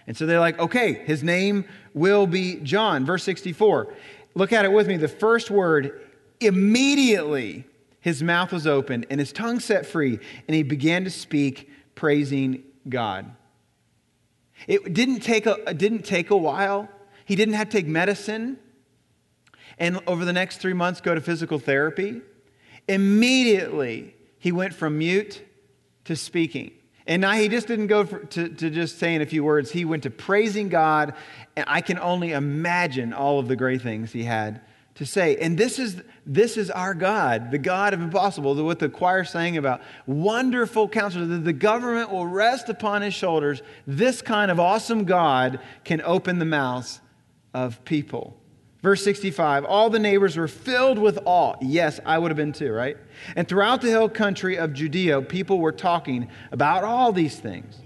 And 0.07 0.17
so 0.17 0.27
they're 0.27 0.41
like, 0.41 0.59
okay, 0.59 0.93
his 0.93 1.23
name 1.23 1.65
will 1.95 2.27
be 2.27 2.57
John. 2.57 3.07
Verse 3.07 3.23
64. 3.25 3.95
Look 4.35 4.53
at 4.53 4.65
it 4.65 4.73
with 4.73 4.89
me. 4.89 4.97
The 4.97 5.09
first 5.09 5.51
word, 5.51 6.01
immediately 6.41 7.65
his 8.01 8.23
mouth 8.23 8.53
was 8.53 8.67
opened 8.67 9.07
and 9.11 9.21
his 9.21 9.33
tongue 9.33 9.61
set 9.61 9.87
free, 9.87 10.19
and 10.49 10.55
he 10.55 10.63
began 10.63 11.05
to 11.05 11.11
speak, 11.11 11.71
praising 11.95 12.63
God. 12.89 13.31
It 14.67 14.93
didn't 14.93 15.21
take 15.21 15.47
a, 15.47 15.55
it 15.69 15.79
didn't 15.79 16.03
take 16.03 16.31
a 16.31 16.37
while. 16.37 16.89
He 17.25 17.37
didn't 17.37 17.55
have 17.55 17.69
to 17.69 17.77
take 17.79 17.87
medicine 17.87 18.59
and 19.83 19.99
over 20.07 20.25
the 20.25 20.33
next 20.33 20.59
three 20.59 20.75
months 20.75 21.01
go 21.01 21.13
to 21.13 21.21
physical 21.21 21.59
therapy. 21.59 22.21
Immediately, 22.87 24.15
he 24.39 24.53
went 24.53 24.75
from 24.75 24.99
mute 24.99 25.43
to 26.05 26.15
speaking. 26.15 26.71
And 27.05 27.21
now 27.21 27.33
he 27.33 27.49
just 27.49 27.67
didn't 27.67 27.89
go 27.89 28.05
for, 28.05 28.21
to, 28.21 28.49
to 28.49 28.71
just 28.71 29.01
saying 29.01 29.23
a 29.23 29.27
few 29.27 29.43
words. 29.43 29.73
He 29.73 29.85
went 29.85 30.05
to 30.05 30.11
praising 30.11 30.69
God, 30.69 31.15
and 31.57 31.65
I 31.69 31.81
can 31.81 31.99
only 31.99 32.31
imagine 32.31 33.13
all 33.13 33.41
of 33.41 33.49
the 33.49 33.57
great 33.57 33.83
things 33.83 34.13
he 34.13 34.23
had 34.23 34.61
to 34.95 35.05
say. 35.05 35.37
And 35.39 35.59
this 35.59 35.81
is, 35.81 36.01
this 36.25 36.57
is 36.57 36.71
our 36.71 36.95
God, 36.95 37.51
the 37.51 37.59
God 37.59 37.93
of 37.93 38.01
impossible, 38.01 38.55
what 38.63 38.79
the 38.79 38.89
choir 38.89 39.25
sang 39.25 39.57
about. 39.57 39.81
Wonderful 40.07 40.89
counselor, 40.91 41.27
that 41.27 41.45
the 41.45 41.53
government 41.53 42.13
will 42.13 42.29
rest 42.29 42.69
upon 42.69 43.03
his 43.03 43.15
shoulders. 43.15 43.63
This 43.85 44.23
kind 44.23 44.53
of 44.53 44.61
awesome 44.61 45.07
God 45.07 45.59
can 45.83 46.01
open 46.03 46.39
the 46.39 46.45
mouths 46.45 47.01
of 47.53 47.85
people. 47.85 48.37
Verse 48.83 49.03
65 49.05 49.65
All 49.65 49.91
the 49.91 49.99
neighbors 49.99 50.37
were 50.37 50.49
filled 50.49 50.99
with 50.99 51.19
awe. 51.25 51.55
Yes, 51.61 52.01
I 52.05 52.19
would 52.19 52.31
have 52.31 52.37
been 52.37 52.53
too, 52.53 52.73
right? 52.73 52.97
And 53.37 53.49
throughout 53.49 53.81
the 53.81 53.89
hill 53.89 54.09
country 54.09 54.57
of 54.57 54.73
Judea, 54.73 55.23
people 55.23 55.59
were 55.59 55.73
talking 55.73 56.29
about 56.51 56.85
all 56.85 57.13
these 57.13 57.39
things. 57.39 57.79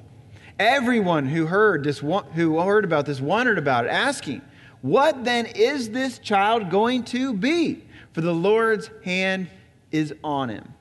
Everyone 0.59 1.27
who 1.27 1.47
heard, 1.47 1.85
this, 1.85 1.99
who 1.99 2.61
heard 2.61 2.85
about 2.85 3.05
this 3.05 3.21
wondered 3.21 3.59
about 3.59 3.85
it, 3.85 3.89
asking, 3.89 4.41
what 4.81 5.25
then 5.25 5.47
is 5.47 5.91
this 5.91 6.19
child 6.19 6.71
going 6.71 7.05
to 7.05 7.35
be? 7.35 7.85
For 8.13 8.23
the 8.23 8.33
Lord's 8.33 8.91
hand 9.05 9.49
is 9.91 10.15
on 10.25 10.49
him. 10.49 10.73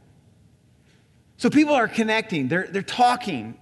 So 1.38 1.50
people 1.50 1.74
are 1.74 1.90
connecting, 1.90 2.48
they're, 2.48 2.68
they're 2.68 2.82
talking. 2.82 3.58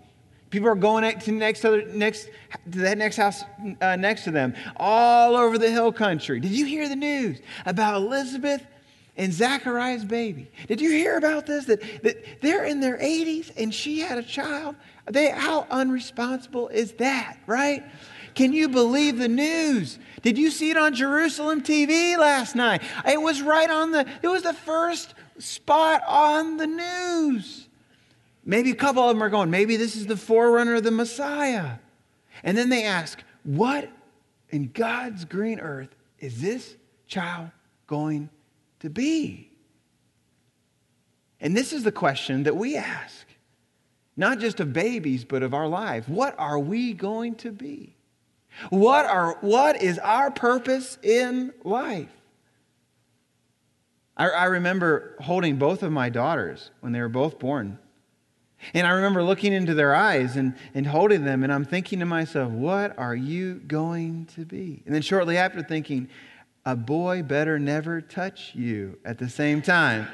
People 0.53 0.69
are 0.69 0.75
going 0.75 1.17
to 1.19 1.31
next 1.31 1.61
to, 1.61 1.97
next, 1.97 2.29
to 2.71 2.77
that 2.77 2.99
next 2.99 3.15
house 3.15 3.43
uh, 3.81 3.95
next 3.95 4.23
to 4.25 4.29
them, 4.29 4.53
all 4.77 5.35
over 5.35 5.57
the 5.57 5.71
hill 5.71 5.91
country. 5.91 6.39
Did 6.39 6.51
you 6.51 6.67
hear 6.67 6.87
the 6.87 6.95
news 6.95 7.39
about 7.65 7.95
Elizabeth 7.95 8.63
and 9.17 9.33
Zechariah's 9.33 10.05
baby? 10.05 10.51
Did 10.67 10.79
you 10.79 10.91
hear 10.91 11.17
about 11.17 11.47
this? 11.47 11.65
That, 11.65 11.81
that 12.03 12.39
they're 12.43 12.65
in 12.65 12.81
their 12.81 12.99
80s 12.99 13.49
and 13.57 13.73
she 13.73 14.01
had 14.01 14.19
a 14.19 14.21
child? 14.21 14.75
They, 15.09 15.31
how 15.31 15.63
unresponsible 15.71 16.67
is 16.67 16.91
that, 16.93 17.39
right? 17.47 17.83
Can 18.35 18.53
you 18.53 18.69
believe 18.69 19.17
the 19.17 19.27
news? 19.27 19.97
Did 20.21 20.37
you 20.37 20.51
see 20.51 20.69
it 20.69 20.77
on 20.77 20.93
Jerusalem 20.93 21.63
TV 21.63 22.15
last 22.15 22.55
night? 22.55 22.83
It 23.07 23.19
was 23.19 23.41
right 23.41 23.71
on 23.71 23.89
the, 23.89 24.05
it 24.21 24.27
was 24.27 24.43
the 24.43 24.53
first 24.53 25.15
spot 25.39 26.03
on 26.07 26.57
the 26.57 26.67
news. 26.67 27.62
Maybe 28.45 28.71
a 28.71 28.75
couple 28.75 29.03
of 29.03 29.15
them 29.15 29.23
are 29.23 29.29
going, 29.29 29.49
maybe 29.49 29.77
this 29.77 29.95
is 29.95 30.05
the 30.05 30.17
forerunner 30.17 30.75
of 30.75 30.83
the 30.83 30.91
Messiah. 30.91 31.75
And 32.43 32.57
then 32.57 32.69
they 32.69 32.83
ask, 32.83 33.23
what 33.43 33.89
in 34.49 34.71
God's 34.73 35.25
green 35.25 35.59
earth 35.59 35.95
is 36.19 36.41
this 36.41 36.75
child 37.07 37.49
going 37.87 38.29
to 38.79 38.89
be? 38.89 39.49
And 41.39 41.55
this 41.55 41.73
is 41.73 41.83
the 41.83 41.91
question 41.91 42.43
that 42.43 42.55
we 42.55 42.75
ask, 42.75 43.27
not 44.15 44.39
just 44.39 44.59
of 44.59 44.73
babies, 44.73 45.25
but 45.25 45.43
of 45.43 45.53
our 45.53 45.67
lives. 45.67 46.07
What 46.07 46.35
are 46.37 46.59
we 46.59 46.93
going 46.93 47.35
to 47.35 47.51
be? 47.51 47.95
What, 48.69 49.05
are, 49.05 49.37
what 49.41 49.81
is 49.81 49.99
our 49.99 50.31
purpose 50.31 50.97
in 51.01 51.53
life? 51.63 52.11
I, 54.15 54.29
I 54.29 54.45
remember 54.45 55.15
holding 55.21 55.57
both 55.57 55.81
of 55.81 55.91
my 55.91 56.09
daughters 56.09 56.71
when 56.81 56.93
they 56.93 57.01
were 57.01 57.09
both 57.09 57.39
born. 57.39 57.79
And 58.73 58.87
I 58.87 58.91
remember 58.91 59.23
looking 59.23 59.53
into 59.53 59.73
their 59.73 59.93
eyes 59.93 60.35
and, 60.35 60.55
and 60.73 60.87
holding 60.87 61.25
them, 61.25 61.43
and 61.43 61.51
I'm 61.51 61.65
thinking 61.65 61.99
to 61.99 62.05
myself, 62.05 62.51
what 62.51 62.97
are 62.97 63.15
you 63.15 63.55
going 63.55 64.27
to 64.35 64.45
be? 64.45 64.81
And 64.85 64.93
then 64.93 65.01
shortly 65.01 65.37
after, 65.37 65.61
thinking, 65.61 66.09
a 66.65 66.75
boy 66.75 67.23
better 67.23 67.59
never 67.59 68.01
touch 68.01 68.55
you 68.55 68.97
at 69.03 69.17
the 69.17 69.29
same 69.29 69.61
time. 69.61 70.07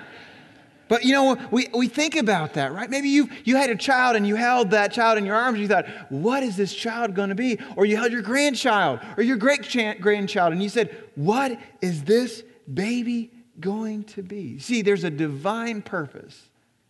But 0.87 1.05
you 1.05 1.13
know, 1.13 1.37
we, 1.51 1.67
we 1.73 1.87
think 1.87 2.15
about 2.15 2.55
that, 2.55 2.73
right? 2.73 2.89
Maybe 2.89 3.09
you, 3.09 3.29
you 3.45 3.55
had 3.55 3.69
a 3.69 3.75
child 3.75 4.15
and 4.15 4.27
you 4.27 4.35
held 4.35 4.71
that 4.71 4.91
child 4.91 5.19
in 5.19 5.25
your 5.25 5.35
arms 5.35 5.53
and 5.53 5.61
you 5.61 5.67
thought, 5.67 5.87
what 6.09 6.41
is 6.41 6.57
this 6.57 6.73
child 6.73 7.13
going 7.13 7.29
to 7.29 7.35
be? 7.35 7.59
Or 7.75 7.85
you 7.85 7.95
held 7.95 8.11
your 8.11 8.23
grandchild 8.23 8.99
or 9.15 9.21
your 9.21 9.37
great 9.37 9.61
grandchild 10.01 10.51
and 10.51 10.63
you 10.63 10.69
said, 10.69 10.97
what 11.13 11.59
is 11.81 12.03
this 12.03 12.43
baby 12.73 13.31
going 13.59 14.03
to 14.05 14.23
be? 14.23 14.57
See, 14.57 14.81
there's 14.81 15.03
a 15.03 15.11
divine 15.11 15.83
purpose 15.83 16.48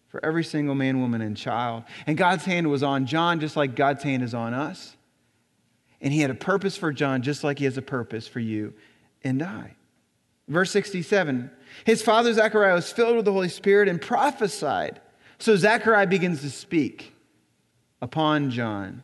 for 0.10 0.24
every 0.26 0.44
single 0.44 0.76
man, 0.76 1.00
woman, 1.00 1.22
and 1.22 1.38
child. 1.38 1.84
And 2.06 2.18
God's 2.18 2.46
hand 2.46 2.70
was 2.70 2.84
on 2.84 3.06
John 3.06 3.40
just 3.40 3.56
like 3.56 3.76
God's 3.76 4.04
hand 4.04 4.24
is 4.24 4.34
on 4.34 4.54
us. 4.54 4.96
And 6.02 6.14
he 6.14 6.20
had 6.20 6.32
a 6.32 6.36
purpose 6.36 6.76
for 6.76 6.92
John 6.92 7.22
just 7.22 7.44
like 7.44 7.60
he 7.60 7.66
has 7.66 7.78
a 7.78 7.82
purpose 7.82 8.28
for 8.28 8.40
you 8.40 8.74
and 9.24 9.42
I. 9.42 9.76
Verse 10.48 10.72
67 10.72 11.52
His 11.86 12.02
father 12.02 12.34
Zechariah 12.34 12.76
was 12.76 12.92
filled 12.92 13.16
with 13.16 13.26
the 13.26 13.34
Holy 13.34 13.50
Spirit 13.50 13.88
and 13.88 14.02
prophesied. 14.02 15.00
So 15.38 15.56
Zechariah 15.56 16.08
begins 16.08 16.42
to 16.42 16.50
speak 16.50 17.14
upon 18.02 18.50
John. 18.50 19.04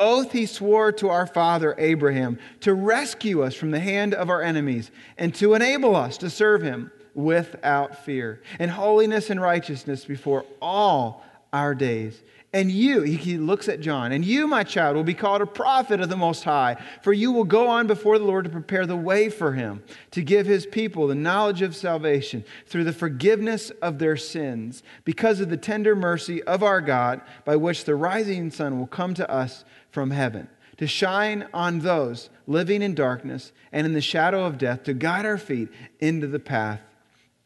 oath 0.00 0.32
he 0.32 0.46
swore 0.46 0.90
to 0.92 1.08
our 1.08 1.26
father 1.26 1.76
Abraham, 1.78 2.38
to 2.60 2.74
rescue 2.74 3.42
us 3.42 3.54
from 3.54 3.70
the 3.70 3.78
hand 3.78 4.14
of 4.14 4.28
our 4.30 4.42
enemies 4.42 4.90
and 5.16 5.34
to 5.36 5.54
enable 5.54 5.94
us 5.94 6.18
to 6.18 6.30
serve 6.30 6.62
him 6.62 6.90
without 7.14 8.04
fear, 8.04 8.42
in 8.58 8.70
holiness 8.70 9.30
and 9.30 9.40
righteousness 9.40 10.04
before 10.04 10.44
all 10.60 11.22
our 11.52 11.74
days. 11.74 12.22
And 12.52 12.72
you, 12.72 13.02
he 13.02 13.38
looks 13.38 13.68
at 13.68 13.80
John, 13.80 14.10
and 14.10 14.24
you, 14.24 14.48
my 14.48 14.64
child, 14.64 14.96
will 14.96 15.04
be 15.04 15.14
called 15.14 15.40
a 15.40 15.46
prophet 15.46 16.00
of 16.00 16.08
the 16.08 16.16
Most 16.16 16.42
High, 16.42 16.78
for 17.00 17.12
you 17.12 17.30
will 17.30 17.44
go 17.44 17.68
on 17.68 17.86
before 17.86 18.18
the 18.18 18.24
Lord 18.24 18.44
to 18.44 18.50
prepare 18.50 18.86
the 18.86 18.96
way 18.96 19.28
for 19.28 19.52
him, 19.52 19.84
to 20.10 20.20
give 20.20 20.46
his 20.46 20.66
people 20.66 21.06
the 21.06 21.14
knowledge 21.14 21.62
of 21.62 21.76
salvation 21.76 22.44
through 22.66 22.82
the 22.82 22.92
forgiveness 22.92 23.70
of 23.80 24.00
their 24.00 24.16
sins, 24.16 24.82
because 25.04 25.38
of 25.38 25.48
the 25.48 25.56
tender 25.56 25.94
mercy 25.94 26.42
of 26.42 26.64
our 26.64 26.80
God, 26.80 27.20
by 27.44 27.54
which 27.54 27.84
the 27.84 27.94
rising 27.94 28.50
sun 28.50 28.80
will 28.80 28.88
come 28.88 29.14
to 29.14 29.30
us 29.30 29.64
from 29.92 30.10
heaven, 30.10 30.48
to 30.78 30.88
shine 30.88 31.46
on 31.54 31.78
those 31.78 32.30
living 32.48 32.82
in 32.82 32.96
darkness 32.96 33.52
and 33.70 33.86
in 33.86 33.92
the 33.92 34.00
shadow 34.00 34.44
of 34.44 34.58
death, 34.58 34.82
to 34.82 34.92
guide 34.92 35.24
our 35.24 35.38
feet 35.38 35.68
into 36.00 36.26
the 36.26 36.40
path 36.40 36.80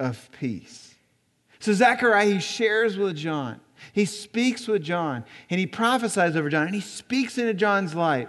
of 0.00 0.30
peace. 0.32 0.94
So 1.58 1.75
Zechariah, 1.75 2.25
he 2.26 2.40
shares 2.40 2.96
with 2.96 3.16
John 3.16 3.61
he 3.93 4.05
speaks 4.05 4.67
with 4.67 4.83
John 4.83 5.25
and 5.50 5.61
he 5.61 5.67
prophesies 5.67 6.37
over 6.37 6.49
John 6.49 6.67
and 6.67 6.75
he 6.75 6.81
speaks 6.81 7.38
into 7.38 7.55
John's 7.55 7.95
life. 7.95 8.29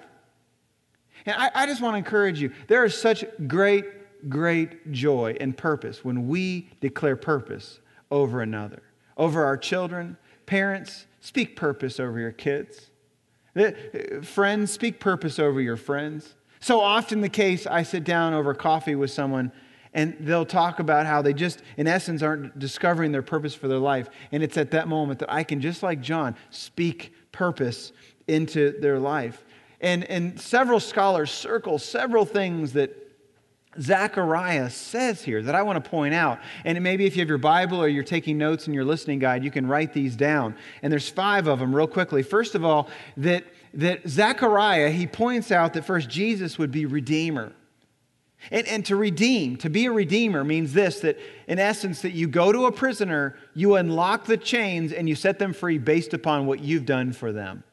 And 1.25 1.35
I, 1.35 1.51
I 1.53 1.65
just 1.65 1.81
want 1.81 1.95
to 1.95 1.97
encourage 1.97 2.39
you 2.39 2.51
there 2.67 2.85
is 2.85 2.99
such 2.99 3.25
great, 3.47 3.85
great 4.29 4.91
joy 4.91 5.35
and 5.39 5.57
purpose 5.57 6.03
when 6.03 6.27
we 6.27 6.69
declare 6.81 7.15
purpose 7.15 7.79
over 8.11 8.41
another, 8.41 8.83
over 9.17 9.43
our 9.43 9.57
children. 9.57 10.17
Parents, 10.45 11.07
speak 11.21 11.55
purpose 11.55 11.99
over 11.99 12.19
your 12.19 12.31
kids. 12.31 12.91
Eh, 13.55 13.71
eh, 13.93 14.21
friends, 14.21 14.71
speak 14.71 14.99
purpose 14.99 15.39
over 15.39 15.59
your 15.61 15.77
friends. 15.77 16.35
So 16.59 16.79
often 16.79 17.21
the 17.21 17.29
case, 17.29 17.65
I 17.65 17.83
sit 17.83 18.03
down 18.03 18.33
over 18.33 18.53
coffee 18.53 18.95
with 18.95 19.11
someone 19.11 19.51
and 19.95 20.15
they'll 20.19 20.45
talk 20.45 20.79
about 20.79 21.07
how 21.07 21.21
they 21.21 21.33
just, 21.33 21.63
in 21.77 21.87
essence, 21.87 22.21
aren't 22.21 22.59
discovering 22.59 23.13
their 23.13 23.21
purpose 23.21 23.55
for 23.55 23.69
their 23.69 23.79
life. 23.79 24.09
And 24.33 24.43
it's 24.43 24.57
at 24.57 24.71
that 24.71 24.89
moment 24.89 25.19
that 25.19 25.31
I 25.31 25.43
can, 25.43 25.61
just 25.61 25.81
like 25.81 26.01
John, 26.01 26.35
speak 26.49 27.13
purpose 27.31 27.93
into 28.27 28.77
their 28.81 28.99
life. 28.99 29.43
And, 29.79 30.03
and 30.03 30.39
several 30.39 30.81
scholars 30.81 31.31
circle 31.31 31.79
several 31.79 32.25
things 32.25 32.73
that 32.73 32.93
Zechariah 33.79 34.69
says 34.69 35.21
here 35.21 35.41
that 35.43 35.55
I 35.55 35.61
want 35.61 35.81
to 35.81 35.89
point 35.89 36.13
out. 36.13 36.39
And 36.65 36.81
maybe 36.83 37.05
if 37.05 37.15
you 37.15 37.21
have 37.21 37.29
your 37.29 37.37
Bible 37.37 37.81
or 37.81 37.87
you're 37.87 38.03
taking 38.03 38.37
notes 38.37 38.67
in 38.67 38.73
your 38.73 38.85
listening 38.85 39.19
guide, 39.19 39.45
you 39.45 39.51
can 39.51 39.65
write 39.65 39.93
these 39.93 40.17
down. 40.17 40.55
And 40.81 40.91
there's 40.91 41.09
five 41.09 41.47
of 41.47 41.59
them 41.59 41.73
real 41.73 41.87
quickly. 41.87 42.21
First 42.21 42.55
of 42.55 42.65
all, 42.65 42.89
that, 43.15 43.45
that 43.73 44.07
Zechariah, 44.07 44.89
he 44.89 45.07
points 45.07 45.53
out 45.53 45.73
that 45.73 45.85
first 45.85 46.09
Jesus 46.09 46.57
would 46.57 46.71
be 46.71 46.85
Redeemer. 46.85 47.53
And, 48.51 48.67
and 48.67 48.85
to 48.85 48.95
redeem, 48.95 49.57
to 49.57 49.69
be 49.69 49.85
a 49.85 49.91
redeemer 49.91 50.43
means 50.43 50.73
this 50.73 50.99
that 51.01 51.19
in 51.47 51.59
essence, 51.59 52.01
that 52.01 52.11
you 52.11 52.27
go 52.27 52.51
to 52.51 52.65
a 52.65 52.71
prisoner, 52.71 53.37
you 53.53 53.75
unlock 53.75 54.25
the 54.25 54.37
chains, 54.37 54.91
and 54.91 55.09
you 55.09 55.15
set 55.15 55.39
them 55.39 55.53
free 55.53 55.77
based 55.77 56.13
upon 56.13 56.45
what 56.45 56.59
you've 56.59 56.85
done 56.85 57.13
for 57.13 57.31
them. 57.31 57.63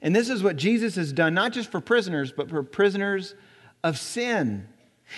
And 0.00 0.14
this 0.14 0.30
is 0.30 0.42
what 0.42 0.56
Jesus 0.56 0.94
has 0.96 1.12
done, 1.12 1.34
not 1.34 1.52
just 1.52 1.70
for 1.70 1.80
prisoners, 1.80 2.32
but 2.32 2.48
for 2.48 2.62
prisoners 2.62 3.34
of 3.82 3.98
sin. 3.98 4.68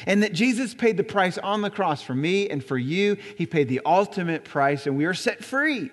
And 0.06 0.22
that 0.22 0.32
Jesus 0.32 0.74
paid 0.74 0.96
the 0.96 1.04
price 1.04 1.36
on 1.38 1.62
the 1.62 1.70
cross 1.70 2.02
for 2.02 2.14
me 2.14 2.48
and 2.48 2.64
for 2.64 2.78
you. 2.78 3.16
He 3.36 3.46
paid 3.46 3.68
the 3.68 3.80
ultimate 3.84 4.44
price, 4.44 4.86
and 4.86 4.96
we 4.96 5.04
are 5.04 5.14
set 5.14 5.44
free. 5.44 5.90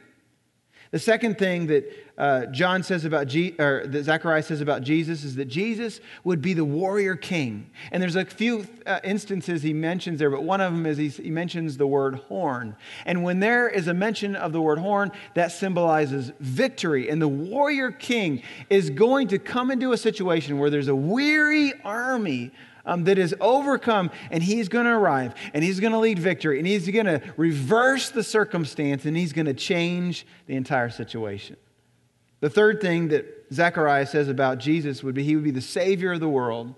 The 0.91 0.99
second 0.99 1.37
thing 1.37 1.67
that 1.67 1.85
uh, 2.17 2.45
John 2.47 2.81
says 2.81 3.05
about 3.05 3.27
Je- 3.27 3.55
or 3.59 3.85
that 3.85 4.03
Zechariah 4.03 4.41
says 4.41 4.61
about 4.61 4.81
Jesus 4.81 5.23
is 5.23 5.35
that 5.35 5.45
Jesus 5.45 5.99
would 6.23 6.41
be 6.41 6.53
the 6.53 6.65
warrior 6.65 7.15
king. 7.15 7.69
And 7.91 8.01
there's 8.01 8.15
a 8.15 8.25
few 8.25 8.65
uh, 8.85 8.99
instances 9.03 9.61
he 9.61 9.73
mentions 9.73 10.19
there, 10.19 10.29
but 10.29 10.43
one 10.43 10.61
of 10.61 10.71
them 10.71 10.85
is 10.85 10.97
he, 10.97 11.09
he 11.09 11.29
mentions 11.29 11.77
the 11.77 11.85
word 11.85 12.15
horn. 12.15 12.75
And 13.05 13.23
when 13.23 13.39
there 13.39 13.67
is 13.67 13.87
a 13.87 13.93
mention 13.93 14.35
of 14.35 14.53
the 14.53 14.61
word 14.61 14.79
horn, 14.79 15.11
that 15.35 15.51
symbolizes 15.51 16.31
victory. 16.39 17.09
And 17.09 17.21
the 17.21 17.27
warrior 17.27 17.91
king 17.91 18.41
is 18.69 18.89
going 18.89 19.27
to 19.27 19.39
come 19.39 19.69
into 19.69 19.91
a 19.91 19.97
situation 19.97 20.57
where 20.57 20.69
there's 20.69 20.87
a 20.87 20.95
weary 20.95 21.73
army 21.83 22.51
um, 22.87 23.03
that 23.03 23.19
is 23.19 23.35
overcome, 23.39 24.09
and 24.31 24.41
he's 24.41 24.69
going 24.69 24.85
to 24.85 24.91
arrive, 24.91 25.35
and 25.53 25.63
he's 25.63 25.79
going 25.79 25.91
to 25.91 25.99
lead 25.99 26.17
victory, 26.17 26.57
and 26.57 26.65
he's 26.65 26.89
going 26.89 27.05
to 27.05 27.21
reverse 27.35 28.09
the 28.09 28.23
circumstance, 28.23 29.05
and 29.05 29.15
he's 29.15 29.33
going 29.33 29.45
to 29.45 29.53
change 29.53 30.25
the 30.47 30.55
entire 30.55 30.89
situation. 30.89 31.57
The 32.39 32.49
third 32.49 32.81
thing 32.81 33.09
that 33.09 33.25
Zechariah 33.53 34.05
says 34.05 34.29
about 34.29 34.57
Jesus 34.57 35.03
would 35.03 35.13
be 35.13 35.23
he 35.23 35.35
would 35.35 35.43
be 35.43 35.51
the 35.51 35.61
Savior 35.61 36.13
of 36.13 36.19
the 36.19 36.29
world, 36.29 36.73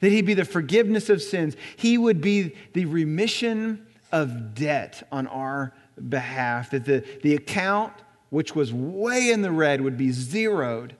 that 0.00 0.10
he'd 0.10 0.26
be 0.26 0.34
the 0.34 0.44
forgiveness 0.44 1.10
of 1.10 1.20
sins, 1.20 1.56
he 1.76 1.98
would 1.98 2.20
be 2.20 2.54
the 2.72 2.84
remission 2.84 3.86
of 4.12 4.54
debt 4.54 5.02
on 5.10 5.26
our 5.26 5.74
behalf, 6.08 6.70
that 6.70 6.84
the, 6.84 7.04
the 7.22 7.34
account, 7.34 7.92
which 8.30 8.54
was 8.54 8.72
way 8.72 9.30
in 9.30 9.42
the 9.42 9.50
red, 9.50 9.80
would 9.80 9.96
be 9.96 10.12
zeroed. 10.12 10.94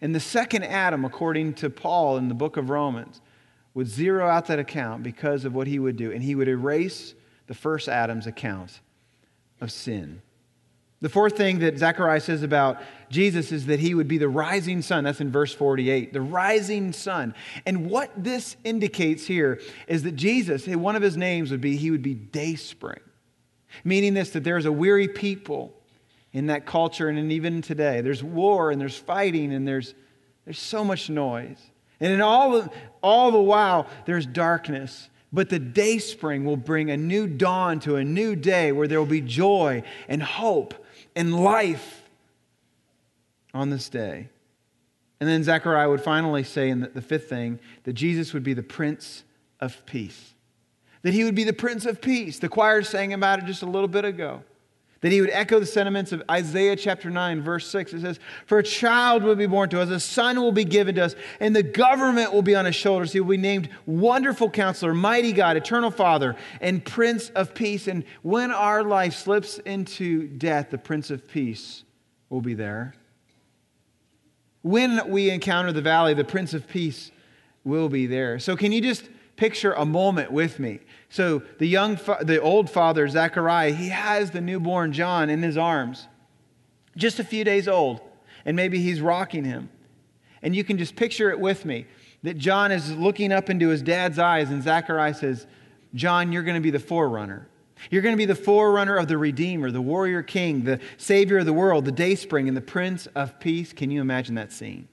And 0.00 0.14
the 0.14 0.20
second 0.20 0.64
Adam, 0.64 1.04
according 1.04 1.54
to 1.54 1.70
Paul 1.70 2.18
in 2.18 2.28
the 2.28 2.34
book 2.34 2.56
of 2.56 2.70
Romans, 2.70 3.20
would 3.78 3.86
zero 3.86 4.26
out 4.26 4.46
that 4.46 4.58
account 4.58 5.04
because 5.04 5.44
of 5.44 5.54
what 5.54 5.68
he 5.68 5.78
would 5.78 5.96
do, 5.96 6.10
and 6.10 6.20
he 6.20 6.34
would 6.34 6.48
erase 6.48 7.14
the 7.46 7.54
first 7.54 7.88
Adam's 7.88 8.26
account 8.26 8.80
of 9.60 9.70
sin. 9.70 10.20
The 11.00 11.08
fourth 11.08 11.36
thing 11.36 11.60
that 11.60 11.78
Zechariah 11.78 12.18
says 12.18 12.42
about 12.42 12.82
Jesus 13.08 13.52
is 13.52 13.66
that 13.66 13.78
he 13.78 13.94
would 13.94 14.08
be 14.08 14.18
the 14.18 14.28
rising 14.28 14.82
sun. 14.82 15.04
That's 15.04 15.20
in 15.20 15.30
verse 15.30 15.54
48, 15.54 16.12
the 16.12 16.20
rising 16.20 16.92
sun. 16.92 17.36
And 17.66 17.88
what 17.88 18.10
this 18.16 18.56
indicates 18.64 19.28
here 19.28 19.60
is 19.86 20.02
that 20.02 20.16
Jesus, 20.16 20.66
one 20.66 20.96
of 20.96 21.02
his 21.02 21.16
names 21.16 21.52
would 21.52 21.60
be, 21.60 21.76
he 21.76 21.92
would 21.92 22.02
be 22.02 22.14
day 22.14 22.56
spring, 22.56 22.98
meaning 23.84 24.12
this 24.12 24.30
that 24.30 24.42
there's 24.42 24.66
a 24.66 24.72
weary 24.72 25.06
people 25.06 25.72
in 26.32 26.46
that 26.46 26.66
culture 26.66 27.08
and 27.08 27.30
even 27.30 27.62
today. 27.62 28.00
There's 28.00 28.24
war 28.24 28.72
and 28.72 28.80
there's 28.80 28.98
fighting 28.98 29.52
and 29.52 29.68
there's, 29.68 29.94
there's 30.46 30.58
so 30.58 30.82
much 30.82 31.08
noise. 31.08 31.60
And 32.00 32.12
in 32.12 32.20
all, 32.20 32.72
all 33.02 33.30
the 33.30 33.40
while, 33.40 33.86
there's 34.04 34.26
darkness. 34.26 35.10
But 35.32 35.50
the 35.50 35.58
day 35.58 35.98
spring 35.98 36.44
will 36.44 36.56
bring 36.56 36.90
a 36.90 36.96
new 36.96 37.26
dawn 37.26 37.80
to 37.80 37.96
a 37.96 38.04
new 38.04 38.34
day 38.34 38.72
where 38.72 38.88
there 38.88 38.98
will 38.98 39.06
be 39.06 39.20
joy 39.20 39.82
and 40.08 40.22
hope 40.22 40.74
and 41.14 41.34
life 41.34 42.08
on 43.52 43.70
this 43.70 43.88
day. 43.88 44.28
And 45.20 45.28
then 45.28 45.42
Zechariah 45.42 45.88
would 45.88 46.00
finally 46.00 46.44
say 46.44 46.70
in 46.70 46.80
the, 46.80 46.88
the 46.88 47.02
fifth 47.02 47.28
thing 47.28 47.58
that 47.84 47.94
Jesus 47.94 48.32
would 48.32 48.44
be 48.44 48.54
the 48.54 48.62
Prince 48.62 49.24
of 49.60 49.84
Peace. 49.84 50.34
That 51.02 51.12
he 51.12 51.24
would 51.24 51.34
be 51.34 51.44
the 51.44 51.52
Prince 51.52 51.84
of 51.86 52.00
Peace. 52.00 52.38
The 52.38 52.48
choir 52.48 52.82
sang 52.82 53.12
about 53.12 53.40
it 53.40 53.44
just 53.44 53.62
a 53.62 53.66
little 53.66 53.88
bit 53.88 54.04
ago 54.04 54.42
that 55.00 55.12
he 55.12 55.20
would 55.20 55.30
echo 55.30 55.60
the 55.60 55.66
sentiments 55.66 56.10
of 56.10 56.22
Isaiah 56.30 56.74
chapter 56.74 57.08
9, 57.08 57.40
verse 57.40 57.68
6. 57.68 57.92
It 57.92 58.00
says, 58.00 58.18
For 58.46 58.58
a 58.58 58.62
child 58.62 59.22
will 59.22 59.36
be 59.36 59.46
born 59.46 59.68
to 59.70 59.80
us, 59.80 59.90
a 59.90 60.00
son 60.00 60.40
will 60.40 60.52
be 60.52 60.64
given 60.64 60.96
to 60.96 61.04
us, 61.04 61.14
and 61.38 61.54
the 61.54 61.62
government 61.62 62.32
will 62.32 62.42
be 62.42 62.56
on 62.56 62.64
his 62.64 62.74
shoulders. 62.74 63.12
He 63.12 63.20
will 63.20 63.30
be 63.30 63.36
named 63.36 63.68
Wonderful 63.86 64.50
Counselor, 64.50 64.94
Mighty 64.94 65.32
God, 65.32 65.56
Eternal 65.56 65.90
Father, 65.90 66.34
and 66.60 66.84
Prince 66.84 67.30
of 67.30 67.54
Peace. 67.54 67.86
And 67.86 68.04
when 68.22 68.50
our 68.50 68.82
life 68.82 69.14
slips 69.14 69.58
into 69.58 70.26
death, 70.26 70.70
the 70.70 70.78
Prince 70.78 71.10
of 71.10 71.28
Peace 71.28 71.84
will 72.28 72.40
be 72.40 72.54
there. 72.54 72.94
When 74.62 75.08
we 75.08 75.30
encounter 75.30 75.72
the 75.72 75.82
valley, 75.82 76.14
the 76.14 76.24
Prince 76.24 76.54
of 76.54 76.66
Peace 76.66 77.12
will 77.62 77.88
be 77.88 78.06
there. 78.06 78.40
So, 78.40 78.56
can 78.56 78.72
you 78.72 78.80
just 78.80 79.08
picture 79.38 79.72
a 79.72 79.86
moment 79.86 80.30
with 80.30 80.58
me? 80.58 80.80
So 81.08 81.42
the 81.58 81.66
young, 81.66 81.98
the 82.20 82.38
old 82.40 82.68
father, 82.68 83.08
Zechariah, 83.08 83.72
he 83.72 83.88
has 83.88 84.32
the 84.32 84.42
newborn 84.42 84.92
John 84.92 85.30
in 85.30 85.42
his 85.42 85.56
arms, 85.56 86.06
just 86.96 87.18
a 87.18 87.24
few 87.24 87.44
days 87.44 87.66
old, 87.66 88.02
and 88.44 88.54
maybe 88.54 88.82
he's 88.82 89.00
rocking 89.00 89.44
him. 89.44 89.70
And 90.42 90.54
you 90.54 90.62
can 90.62 90.76
just 90.76 90.94
picture 90.94 91.30
it 91.30 91.40
with 91.40 91.64
me 91.64 91.86
that 92.22 92.36
John 92.36 92.70
is 92.72 92.94
looking 92.94 93.32
up 93.32 93.48
into 93.48 93.68
his 93.68 93.80
dad's 93.80 94.18
eyes, 94.18 94.50
and 94.50 94.62
Zechariah 94.62 95.14
says, 95.14 95.46
John, 95.94 96.32
you're 96.32 96.42
going 96.42 96.56
to 96.56 96.60
be 96.60 96.70
the 96.70 96.78
forerunner. 96.78 97.48
You're 97.90 98.02
going 98.02 98.12
to 98.12 98.18
be 98.18 98.26
the 98.26 98.34
forerunner 98.34 98.96
of 98.96 99.08
the 99.08 99.16
Redeemer, 99.16 99.70
the 99.70 99.80
warrior 99.80 100.22
king, 100.22 100.64
the 100.64 100.80
Savior 100.96 101.38
of 101.38 101.46
the 101.46 101.52
world, 101.52 101.84
the 101.84 101.92
dayspring, 101.92 102.48
and 102.48 102.56
the 102.56 102.60
Prince 102.60 103.06
of 103.14 103.38
Peace. 103.38 103.72
Can 103.72 103.90
you 103.90 104.00
imagine 104.00 104.34
that 104.34 104.52
scene? 104.52 104.88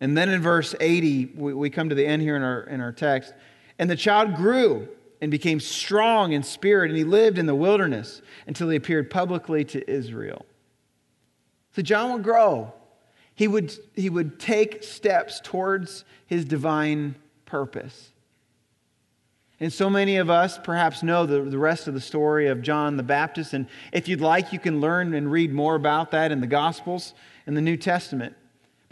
And 0.00 0.16
then 0.16 0.28
in 0.28 0.42
verse 0.42 0.74
80, 0.80 1.32
we, 1.36 1.54
we 1.54 1.70
come 1.70 1.88
to 1.88 1.94
the 1.94 2.06
end 2.06 2.22
here 2.22 2.36
in 2.36 2.42
our, 2.42 2.62
in 2.62 2.80
our 2.80 2.92
text. 2.92 3.32
And 3.78 3.88
the 3.88 3.96
child 3.96 4.34
grew 4.34 4.88
and 5.20 5.30
became 5.30 5.60
strong 5.60 6.32
in 6.32 6.42
spirit, 6.42 6.90
and 6.90 6.98
he 6.98 7.04
lived 7.04 7.38
in 7.38 7.46
the 7.46 7.54
wilderness 7.54 8.20
until 8.46 8.68
he 8.68 8.76
appeared 8.76 9.10
publicly 9.10 9.64
to 9.64 9.90
Israel. 9.90 10.44
So 11.74 11.82
John 11.82 12.12
would 12.12 12.22
grow. 12.22 12.72
He 13.34 13.48
would, 13.48 13.72
he 13.94 14.10
would 14.10 14.38
take 14.38 14.82
steps 14.82 15.40
towards 15.42 16.04
his 16.26 16.44
divine 16.44 17.16
purpose. 17.46 18.10
And 19.60 19.72
so 19.72 19.88
many 19.88 20.16
of 20.16 20.30
us 20.30 20.58
perhaps 20.58 21.02
know 21.02 21.26
the, 21.26 21.40
the 21.42 21.58
rest 21.58 21.88
of 21.88 21.94
the 21.94 22.00
story 22.00 22.48
of 22.48 22.60
John 22.60 22.96
the 22.96 23.02
Baptist. 23.02 23.54
And 23.54 23.66
if 23.92 24.08
you'd 24.08 24.20
like, 24.20 24.52
you 24.52 24.58
can 24.58 24.80
learn 24.80 25.14
and 25.14 25.30
read 25.30 25.52
more 25.52 25.74
about 25.74 26.10
that 26.10 26.32
in 26.32 26.40
the 26.40 26.46
Gospels 26.46 27.14
and 27.46 27.56
the 27.56 27.60
New 27.60 27.76
Testament. 27.76 28.36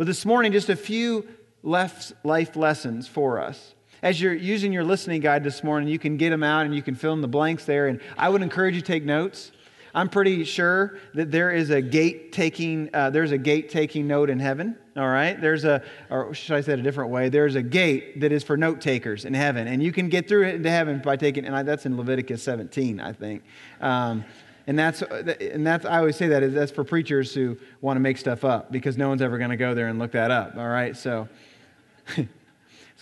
But 0.02 0.08
this 0.08 0.26
morning, 0.26 0.50
just 0.50 0.68
a 0.68 0.74
few 0.74 1.28
life 1.62 2.12
lessons 2.56 3.06
for 3.06 3.40
us 3.40 3.76
as 4.02 4.20
you're 4.20 4.34
using 4.34 4.72
your 4.72 4.82
listening 4.82 5.20
guide 5.20 5.44
this 5.44 5.62
morning, 5.62 5.88
you 5.88 6.00
can 6.00 6.16
get 6.16 6.30
them 6.30 6.42
out 6.42 6.66
and 6.66 6.74
you 6.74 6.82
can 6.82 6.96
fill 6.96 7.12
in 7.12 7.20
the 7.20 7.28
blanks 7.28 7.66
there. 7.66 7.86
And 7.86 8.00
I 8.18 8.28
would 8.28 8.42
encourage 8.42 8.74
you 8.74 8.80
to 8.80 8.84
take 8.84 9.04
notes. 9.04 9.52
I'm 9.94 10.08
pretty 10.08 10.42
sure 10.42 10.98
that 11.14 11.30
there 11.30 11.52
is 11.52 11.70
a 11.70 11.80
gate 11.80 12.32
taking, 12.32 12.90
uh, 12.92 13.10
there's 13.10 13.30
a 13.30 13.38
gate 13.38 13.70
taking 13.70 14.08
note 14.08 14.28
in 14.28 14.40
heaven. 14.40 14.76
All 14.96 15.06
right. 15.06 15.40
There's 15.40 15.62
a, 15.64 15.84
or 16.10 16.34
should 16.34 16.56
I 16.56 16.62
say 16.62 16.72
it 16.72 16.80
a 16.80 16.82
different 16.82 17.12
way? 17.12 17.28
There's 17.28 17.54
a 17.54 17.62
gate 17.62 18.22
that 18.22 18.32
is 18.32 18.42
for 18.42 18.56
note 18.56 18.80
takers 18.80 19.24
in 19.24 19.34
heaven. 19.34 19.68
And 19.68 19.80
you 19.80 19.92
can 19.92 20.08
get 20.08 20.26
through 20.26 20.48
it 20.48 20.56
into 20.56 20.70
heaven 20.70 20.98
by 20.98 21.14
taking, 21.14 21.44
and 21.44 21.54
I, 21.54 21.62
that's 21.62 21.86
in 21.86 21.96
Leviticus 21.96 22.42
17, 22.42 22.98
I 22.98 23.12
think. 23.12 23.44
Um, 23.80 24.24
and 24.66 24.78
that's, 24.78 25.02
and 25.02 25.66
that's, 25.66 25.84
I 25.84 25.98
always 25.98 26.16
say 26.16 26.28
that 26.28 26.42
is 26.42 26.54
that's 26.54 26.72
for 26.72 26.84
preachers 26.84 27.34
who 27.34 27.56
want 27.80 27.96
to 27.96 28.00
make 28.00 28.18
stuff 28.18 28.44
up 28.44 28.70
because 28.70 28.96
no 28.96 29.08
one's 29.08 29.22
ever 29.22 29.38
going 29.38 29.50
to 29.50 29.56
go 29.56 29.74
there 29.74 29.88
and 29.88 29.98
look 29.98 30.12
that 30.12 30.30
up. 30.30 30.56
All 30.56 30.68
right. 30.68 30.96
So, 30.96 31.28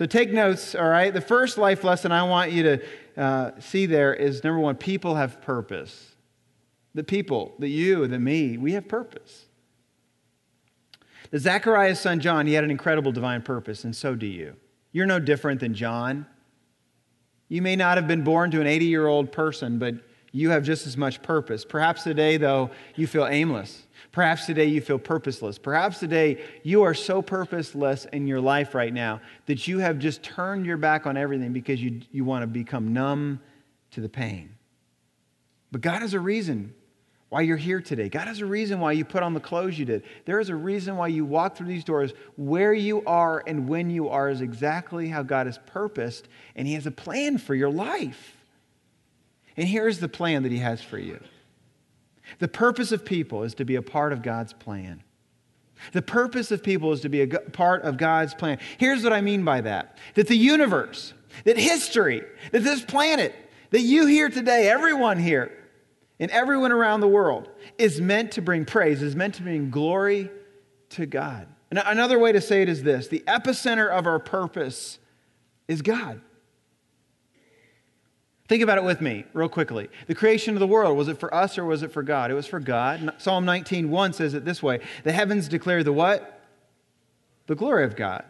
So 0.01 0.07
take 0.07 0.33
notes, 0.33 0.75
all 0.75 0.89
right? 0.89 1.13
The 1.13 1.21
first 1.21 1.59
life 1.59 1.85
lesson 1.85 2.11
I 2.11 2.23
want 2.23 2.53
you 2.53 2.63
to 2.63 2.83
uh, 3.19 3.51
see 3.61 3.85
there 3.85 4.15
is 4.15 4.43
number 4.43 4.59
one, 4.59 4.77
people 4.77 5.17
have 5.17 5.43
purpose. 5.43 6.15
The 6.95 7.05
people, 7.05 7.53
the 7.59 7.69
you, 7.69 8.07
the 8.07 8.19
me, 8.19 8.57
we 8.57 8.73
have 8.73 8.89
purpose. 8.89 9.45
The 11.31 11.39
Zechariah's 11.39 12.01
son 12.01 12.19
John, 12.21 12.47
he 12.47 12.55
had 12.55 12.65
an 12.65 12.71
incredible 12.71 13.13
divine 13.13 13.43
purpose, 13.43 13.85
and 13.85 13.95
so 13.95 14.15
do 14.15 14.25
you. 14.25 14.57
You're 14.91 15.05
no 15.05 15.19
different 15.19 15.61
than 15.61 15.75
John. 15.75 16.25
You 17.51 17.61
may 17.61 17.77
not 17.77 17.99
have 17.99 18.09
been 18.09 18.25
born 18.25 18.51
to 18.53 18.63
an 18.63 18.67
80 18.67 18.87
year 18.87 19.07
old 19.07 19.31
person, 19.31 19.79
but 19.79 19.97
you 20.33 20.51
have 20.51 20.63
just 20.63 20.87
as 20.87 20.97
much 20.97 21.23
purpose. 21.23 21.65
Perhaps 21.65 22.05
today, 22.05 22.37
though, 22.37 22.71
you 22.95 23.07
feel 23.07 23.27
aimless. 23.27 23.87
Perhaps 24.13 24.47
today 24.47 24.67
you 24.67 24.81
feel 24.81 24.99
purposeless. 24.99 25.59
Perhaps 25.59 26.01
today 26.01 26.43
you 26.63 26.83
are 26.83 26.95
so 26.95 27.23
purposeless 27.23 28.07
in 28.07 28.27
your 28.27 28.41
life 28.41 28.75
right 28.75 28.93
now 28.93 29.21
that 29.47 29.69
you 29.69 29.79
have 29.79 29.99
just 29.99 30.23
turned 30.23 30.67
your 30.67 30.77
back 30.77 31.07
on 31.07 31.17
everything 31.17 31.53
because 31.53 31.81
you, 31.81 32.01
you 32.11 32.25
want 32.25 32.43
to 32.43 32.47
become 32.47 32.93
numb 32.93 33.41
to 33.93 34.01
the 34.01 34.09
pain. 34.09 34.57
But 35.71 35.81
God 35.81 36.03
has 36.03 36.15
a 36.15 36.21
reason 36.21 36.75
why 37.29 37.43
you're 37.43 37.57
here 37.57 37.81
today. 37.81 38.09
God 38.09 38.27
has 38.27 38.41
a 38.41 38.47
reason 38.47 38.81
why 38.81 38.91
you 38.91 39.05
put 39.05 39.23
on 39.23 39.35
the 39.35 39.41
clothes 39.41 39.79
you 39.79 39.85
did. 39.85 40.03
There 40.25 40.41
is 40.41 40.49
a 40.49 40.57
reason 40.57 40.97
why 40.97 41.09
you 41.09 41.25
walk 41.25 41.57
through 41.57 41.69
these 41.69 41.85
doors. 41.85 42.13
Where 42.37 42.73
you 42.73 43.05
are 43.07 43.45
and 43.47 43.69
when 43.69 43.89
you 43.89 44.09
are 44.09 44.29
is 44.29 44.41
exactly 44.41 45.09
how 45.09 45.23
God 45.23 45.47
has 45.47 45.59
purposed, 45.67 46.27
and 46.57 46.67
He 46.67 46.75
has 46.75 46.87
a 46.87 46.91
plan 46.91 47.39
for 47.39 47.55
your 47.55 47.71
life. 47.71 48.40
And 49.61 49.69
here's 49.69 49.99
the 49.99 50.09
plan 50.09 50.45
that 50.45 50.53
He 50.53 50.59
has 50.59 50.81
for 50.81 50.99
you. 50.99 51.21
The 52.39 52.49
purpose 52.49 52.93
of 52.93 53.05
people 53.05 53.43
is 53.43 53.53
to 53.57 53.67
be 53.67 53.75
a 53.75 53.83
part 53.83 54.11
of 54.15 54.23
God's 54.23 54.55
plan. 54.55 55.03
The 55.93 56.01
purpose 56.01 56.51
of 56.51 56.63
people 56.63 56.93
is 56.93 57.03
to 57.03 57.11
be 57.11 57.21
a 57.21 57.27
part 57.27 57.83
of 57.83 57.99
God's 57.99 58.33
plan. 58.33 58.59
Here's 58.79 59.05
what 59.05 59.13
I 59.13 59.21
mean 59.21 59.45
by 59.45 59.61
that 59.61 59.99
that 60.15 60.29
the 60.29 60.37
universe, 60.37 61.13
that 61.45 61.59
history, 61.59 62.23
that 62.53 62.65
this 62.65 62.81
planet, 62.81 63.35
that 63.69 63.83
you 63.83 64.07
here 64.07 64.31
today, 64.31 64.71
everyone 64.71 65.19
here, 65.19 65.53
and 66.19 66.31
everyone 66.31 66.73
around 66.73 67.01
the 67.01 67.09
world 67.09 67.47
is 67.77 68.01
meant 68.01 68.33
to 68.33 68.41
bring 68.41 68.65
praise, 68.65 69.03
is 69.03 69.15
meant 69.15 69.35
to 69.35 69.43
bring 69.43 69.71
glory 69.71 70.31
to 70.91 71.05
God. 71.05 71.47
And 71.69 71.79
another 71.85 72.19
way 72.19 72.33
to 72.33 72.41
say 72.41 72.63
it 72.63 72.71
is 72.71 72.83
this 72.83 73.09
the 73.09 73.23
epicenter 73.29 73.91
of 73.91 74.07
our 74.07 74.21
purpose 74.21 74.99
is 75.69 75.83
God. 75.83 76.23
Think 78.51 78.65
about 78.65 78.79
it 78.79 78.83
with 78.85 79.01
me, 79.01 79.25
real 79.33 79.49
quickly. 79.49 79.89
The 80.09 80.15
creation 80.17 80.55
of 80.55 80.59
the 80.59 80.67
world, 80.67 80.99
was 80.99 81.07
it 81.07 81.21
for 81.21 81.33
us 81.33 81.57
or 81.57 81.65
was 81.65 81.85
it 81.85 81.93
for 81.93 82.03
God? 82.03 82.33
It 82.33 82.35
was 82.35 82.49
for 82.49 82.59
God. 82.59 83.15
Psalm 83.17 83.47
19:1 83.47 84.13
says 84.13 84.35
it 84.35 84.45
this 84.45 84.61
way: 84.61 84.81
The 85.05 85.13
heavens 85.13 85.47
declare 85.47 85.85
the 85.85 85.93
what? 85.93 86.43
The 87.47 87.55
glory 87.55 87.85
of 87.85 87.95
God. 87.95 88.25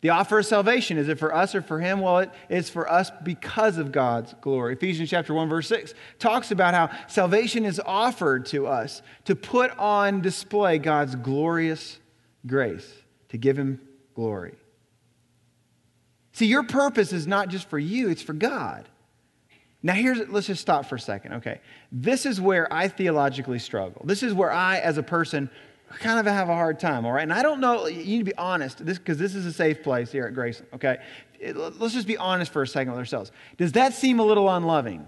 The 0.00 0.08
offer 0.08 0.38
of 0.38 0.46
salvation, 0.46 0.96
is 0.96 1.10
it 1.10 1.18
for 1.18 1.34
us 1.34 1.54
or 1.54 1.60
for 1.60 1.80
him? 1.80 2.00
Well, 2.00 2.20
it 2.20 2.30
is 2.48 2.70
for 2.70 2.90
us 2.90 3.10
because 3.22 3.76
of 3.76 3.92
God's 3.92 4.34
glory. 4.40 4.72
Ephesians 4.72 5.10
chapter 5.10 5.34
1, 5.34 5.50
verse 5.50 5.68
6 5.68 5.92
talks 6.18 6.50
about 6.50 6.72
how 6.72 6.88
salvation 7.06 7.66
is 7.66 7.78
offered 7.78 8.46
to 8.46 8.66
us 8.66 9.02
to 9.26 9.36
put 9.36 9.70
on 9.78 10.22
display 10.22 10.78
God's 10.78 11.14
glorious 11.14 11.98
grace, 12.46 12.90
to 13.28 13.36
give 13.36 13.58
him 13.58 13.82
glory. 14.14 14.54
See, 16.32 16.46
your 16.46 16.62
purpose 16.62 17.12
is 17.12 17.26
not 17.26 17.50
just 17.50 17.68
for 17.68 17.78
you, 17.78 18.08
it's 18.08 18.22
for 18.22 18.32
God. 18.32 18.88
Now, 19.82 19.94
here's, 19.94 20.28
let's 20.28 20.48
just 20.48 20.60
stop 20.60 20.86
for 20.86 20.96
a 20.96 21.00
second, 21.00 21.34
okay? 21.34 21.60
This 21.92 22.26
is 22.26 22.40
where 22.40 22.72
I 22.72 22.88
theologically 22.88 23.60
struggle. 23.60 24.02
This 24.04 24.22
is 24.22 24.34
where 24.34 24.50
I, 24.50 24.78
as 24.78 24.98
a 24.98 25.02
person, 25.04 25.48
kind 26.00 26.18
of 26.18 26.26
have 26.26 26.48
a 26.48 26.54
hard 26.54 26.80
time, 26.80 27.06
all 27.06 27.12
right? 27.12 27.22
And 27.22 27.32
I 27.32 27.42
don't 27.42 27.60
know, 27.60 27.86
you 27.86 28.04
need 28.04 28.18
to 28.18 28.24
be 28.24 28.36
honest, 28.36 28.84
this 28.84 28.98
because 28.98 29.18
this 29.18 29.34
is 29.34 29.46
a 29.46 29.52
safe 29.52 29.82
place 29.82 30.10
here 30.10 30.26
at 30.26 30.34
Graceland, 30.34 30.74
okay? 30.74 30.98
It, 31.38 31.56
let's 31.56 31.94
just 31.94 32.08
be 32.08 32.16
honest 32.16 32.52
for 32.52 32.62
a 32.62 32.66
second 32.66 32.92
with 32.92 32.98
ourselves. 32.98 33.30
Does 33.56 33.72
that 33.72 33.94
seem 33.94 34.18
a 34.18 34.24
little 34.24 34.50
unloving 34.50 35.06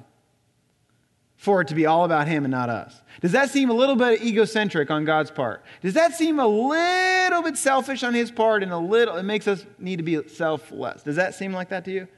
for 1.37 1.61
it 1.62 1.68
to 1.68 1.74
be 1.74 1.87
all 1.87 2.04
about 2.04 2.28
Him 2.28 2.44
and 2.44 2.52
not 2.52 2.68
us? 2.68 3.02
Does 3.20 3.33
that 3.33 3.50
seem 3.50 3.70
a 3.70 3.74
little 3.74 3.96
bit 3.96 4.22
egocentric 4.22 4.90
on 4.90 5.04
God's 5.04 5.33
part? 5.33 5.64
Does 5.83 5.94
that 5.94 6.14
seem 6.14 6.38
a 6.38 6.46
little 6.46 7.42
bit 7.42 7.56
selfish 7.56 8.04
on 8.04 8.14
His 8.14 8.30
part 8.30 8.62
and 8.62 8.72
a 8.72 8.78
little, 8.78 9.16
it 9.16 9.24
makes 9.24 9.48
us 9.48 9.66
need 9.80 9.96
to 9.96 10.04
be 10.04 10.26
selfless? 10.28 11.02
Does 11.02 11.16
that 11.16 11.35
seem 11.35 11.52
like 11.52 11.70
that 11.70 11.85
to 11.87 11.90
you? 11.90 12.09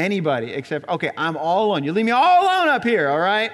Anybody 0.00 0.52
except, 0.52 0.88
okay, 0.88 1.10
I'm 1.14 1.36
all 1.36 1.66
alone. 1.66 1.84
You 1.84 1.92
leave 1.92 2.06
me 2.06 2.10
all 2.10 2.42
alone 2.42 2.68
up 2.68 2.82
here, 2.82 3.08
all 3.08 3.18
right? 3.18 3.52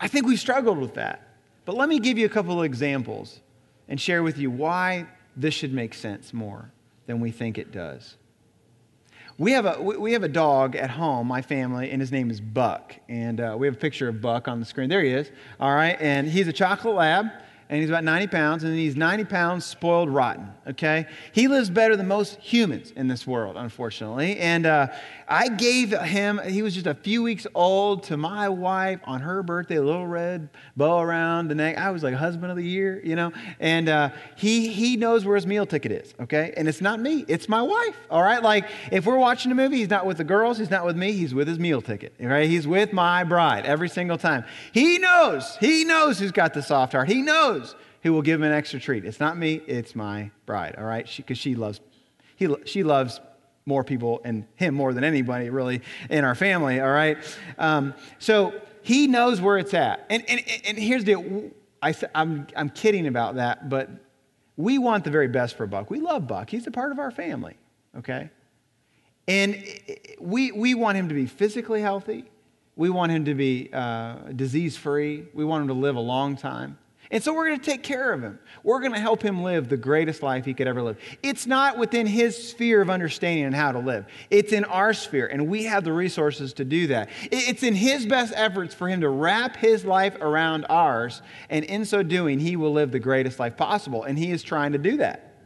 I 0.00 0.08
think 0.08 0.26
we 0.26 0.36
struggled 0.36 0.78
with 0.78 0.94
that. 0.94 1.28
But 1.66 1.76
let 1.76 1.90
me 1.90 1.98
give 1.98 2.16
you 2.16 2.24
a 2.24 2.30
couple 2.30 2.58
of 2.58 2.64
examples 2.64 3.40
and 3.86 4.00
share 4.00 4.22
with 4.22 4.38
you 4.38 4.50
why 4.50 5.06
this 5.36 5.52
should 5.52 5.74
make 5.74 5.92
sense 5.92 6.32
more 6.32 6.70
than 7.04 7.20
we 7.20 7.30
think 7.30 7.58
it 7.58 7.70
does. 7.70 8.16
We 9.36 9.52
have 9.52 9.66
a, 9.66 9.78
we 9.82 10.12
have 10.12 10.22
a 10.22 10.28
dog 10.28 10.74
at 10.74 10.88
home, 10.88 11.26
my 11.26 11.42
family, 11.42 11.90
and 11.90 12.00
his 12.00 12.10
name 12.10 12.30
is 12.30 12.40
Buck. 12.40 12.96
And 13.10 13.40
uh, 13.42 13.56
we 13.58 13.66
have 13.66 13.74
a 13.74 13.78
picture 13.78 14.08
of 14.08 14.22
Buck 14.22 14.48
on 14.48 14.58
the 14.58 14.66
screen. 14.66 14.88
There 14.88 15.02
he 15.02 15.10
is. 15.10 15.30
All 15.60 15.74
right. 15.74 15.98
And 16.00 16.26
he's 16.26 16.48
a 16.48 16.52
chocolate 16.52 16.94
lab 16.94 17.26
and 17.68 17.80
he's 17.80 17.88
about 17.88 18.04
90 18.04 18.26
pounds, 18.26 18.64
and 18.64 18.74
he's 18.74 18.94
90 18.94 19.24
pounds 19.24 19.64
spoiled 19.64 20.10
rotten, 20.10 20.48
okay? 20.66 21.06
He 21.32 21.48
lives 21.48 21.70
better 21.70 21.96
than 21.96 22.06
most 22.06 22.38
humans 22.40 22.92
in 22.94 23.08
this 23.08 23.26
world, 23.26 23.56
unfortunately. 23.56 24.36
And 24.38 24.66
uh, 24.66 24.88
I 25.26 25.48
gave 25.48 25.90
him, 25.92 26.40
he 26.46 26.62
was 26.62 26.74
just 26.74 26.86
a 26.86 26.94
few 26.94 27.22
weeks 27.22 27.46
old, 27.54 28.02
to 28.04 28.16
my 28.18 28.50
wife 28.50 29.00
on 29.04 29.20
her 29.22 29.42
birthday, 29.42 29.76
a 29.76 29.82
little 29.82 30.06
red 30.06 30.50
bow 30.76 31.00
around 31.00 31.48
the 31.48 31.54
neck. 31.54 31.78
I 31.78 31.90
was 31.90 32.02
like 32.02 32.14
husband 32.14 32.50
of 32.50 32.58
the 32.58 32.64
year, 32.64 33.00
you 33.02 33.16
know? 33.16 33.32
And 33.60 33.88
uh, 33.88 34.10
he, 34.36 34.68
he 34.68 34.96
knows 34.96 35.24
where 35.24 35.36
his 35.36 35.46
meal 35.46 35.64
ticket 35.64 35.92
is, 35.92 36.14
okay? 36.20 36.52
And 36.56 36.68
it's 36.68 36.82
not 36.82 37.00
me, 37.00 37.24
it's 37.28 37.48
my 37.48 37.62
wife, 37.62 37.96
all 38.10 38.22
right? 38.22 38.42
Like, 38.42 38.66
if 38.92 39.06
we're 39.06 39.18
watching 39.18 39.50
a 39.52 39.54
movie, 39.54 39.78
he's 39.78 39.90
not 39.90 40.04
with 40.04 40.18
the 40.18 40.24
girls, 40.24 40.58
he's 40.58 40.70
not 40.70 40.84
with 40.84 40.96
me, 40.96 41.12
he's 41.12 41.32
with 41.32 41.48
his 41.48 41.58
meal 41.58 41.80
ticket, 41.80 42.14
right? 42.20 42.48
He's 42.48 42.66
with 42.66 42.92
my 42.92 43.24
bride 43.24 43.64
every 43.64 43.88
single 43.88 44.18
time. 44.18 44.44
He 44.72 44.98
knows, 44.98 45.56
he 45.56 45.84
knows 45.84 46.18
who's 46.18 46.32
got 46.32 46.52
the 46.52 46.62
soft 46.62 46.92
heart. 46.92 47.08
He 47.08 47.22
knows 47.22 47.53
who 48.02 48.12
will 48.12 48.22
give 48.22 48.40
him 48.40 48.44
an 48.44 48.52
extra 48.52 48.78
treat. 48.78 49.04
It's 49.04 49.20
not 49.20 49.36
me, 49.38 49.62
it's 49.66 49.94
my 49.94 50.30
bride, 50.46 50.74
all 50.76 50.84
right? 50.84 51.08
Because 51.16 51.38
she, 51.38 51.50
she, 51.50 51.54
loves, 51.54 51.80
he, 52.36 52.54
she 52.64 52.82
loves 52.82 53.20
more 53.66 53.82
people 53.82 54.20
and 54.24 54.44
him 54.56 54.74
more 54.74 54.92
than 54.92 55.04
anybody 55.04 55.48
really 55.50 55.80
in 56.10 56.24
our 56.24 56.34
family, 56.34 56.80
all 56.80 56.90
right? 56.90 57.18
Um, 57.58 57.94
so 58.18 58.52
he 58.82 59.06
knows 59.06 59.40
where 59.40 59.56
it's 59.56 59.72
at. 59.74 60.04
And, 60.10 60.22
and, 60.28 60.42
and 60.66 60.78
here's 60.78 61.04
the, 61.04 61.50
I, 61.82 61.94
I'm, 62.14 62.46
I'm 62.54 62.70
kidding 62.70 63.06
about 63.06 63.36
that, 63.36 63.70
but 63.70 63.88
we 64.56 64.78
want 64.78 65.04
the 65.04 65.10
very 65.10 65.28
best 65.28 65.56
for 65.56 65.66
Buck. 65.66 65.90
We 65.90 66.00
love 66.00 66.26
Buck. 66.26 66.50
He's 66.50 66.66
a 66.66 66.70
part 66.70 66.92
of 66.92 66.98
our 66.98 67.10
family, 67.10 67.56
okay? 67.98 68.30
And 69.26 69.64
we, 70.20 70.52
we 70.52 70.74
want 70.74 70.98
him 70.98 71.08
to 71.08 71.14
be 71.14 71.26
physically 71.26 71.80
healthy. 71.80 72.24
We 72.76 72.90
want 72.90 73.12
him 73.12 73.24
to 73.24 73.34
be 73.34 73.70
uh, 73.72 74.16
disease 74.36 74.76
free. 74.76 75.24
We 75.32 75.44
want 75.44 75.62
him 75.62 75.68
to 75.68 75.74
live 75.74 75.96
a 75.96 76.00
long 76.00 76.36
time. 76.36 76.78
And 77.14 77.22
so 77.22 77.32
we're 77.32 77.46
going 77.46 77.60
to 77.60 77.64
take 77.64 77.84
care 77.84 78.12
of 78.12 78.24
him. 78.24 78.40
We're 78.64 78.80
going 78.80 78.92
to 78.92 78.98
help 78.98 79.22
him 79.22 79.44
live 79.44 79.68
the 79.68 79.76
greatest 79.76 80.20
life 80.20 80.44
he 80.44 80.52
could 80.52 80.66
ever 80.66 80.82
live. 80.82 80.98
It's 81.22 81.46
not 81.46 81.78
within 81.78 82.08
his 82.08 82.50
sphere 82.50 82.82
of 82.82 82.90
understanding 82.90 83.44
and 83.44 83.54
how 83.54 83.70
to 83.70 83.78
live, 83.78 84.06
it's 84.30 84.52
in 84.52 84.64
our 84.64 84.92
sphere, 84.92 85.28
and 85.28 85.46
we 85.46 85.62
have 85.64 85.84
the 85.84 85.92
resources 85.92 86.52
to 86.54 86.64
do 86.64 86.88
that. 86.88 87.08
It's 87.30 87.62
in 87.62 87.76
his 87.76 88.04
best 88.04 88.32
efforts 88.34 88.74
for 88.74 88.88
him 88.88 89.00
to 89.02 89.08
wrap 89.08 89.54
his 89.54 89.84
life 89.84 90.16
around 90.20 90.66
ours, 90.68 91.22
and 91.48 91.64
in 91.64 91.84
so 91.84 92.02
doing, 92.02 92.40
he 92.40 92.56
will 92.56 92.72
live 92.72 92.90
the 92.90 92.98
greatest 92.98 93.38
life 93.38 93.56
possible. 93.56 94.02
And 94.02 94.18
he 94.18 94.32
is 94.32 94.42
trying 94.42 94.72
to 94.72 94.78
do 94.78 94.96
that. 94.96 95.36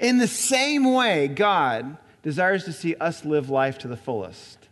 In 0.00 0.16
the 0.16 0.26
same 0.26 0.90
way, 0.94 1.28
God 1.28 1.98
desires 2.22 2.64
to 2.64 2.72
see 2.72 2.94
us 2.94 3.26
live 3.26 3.50
life 3.50 3.76
to 3.80 3.88
the 3.88 3.96
fullest. 3.98 4.70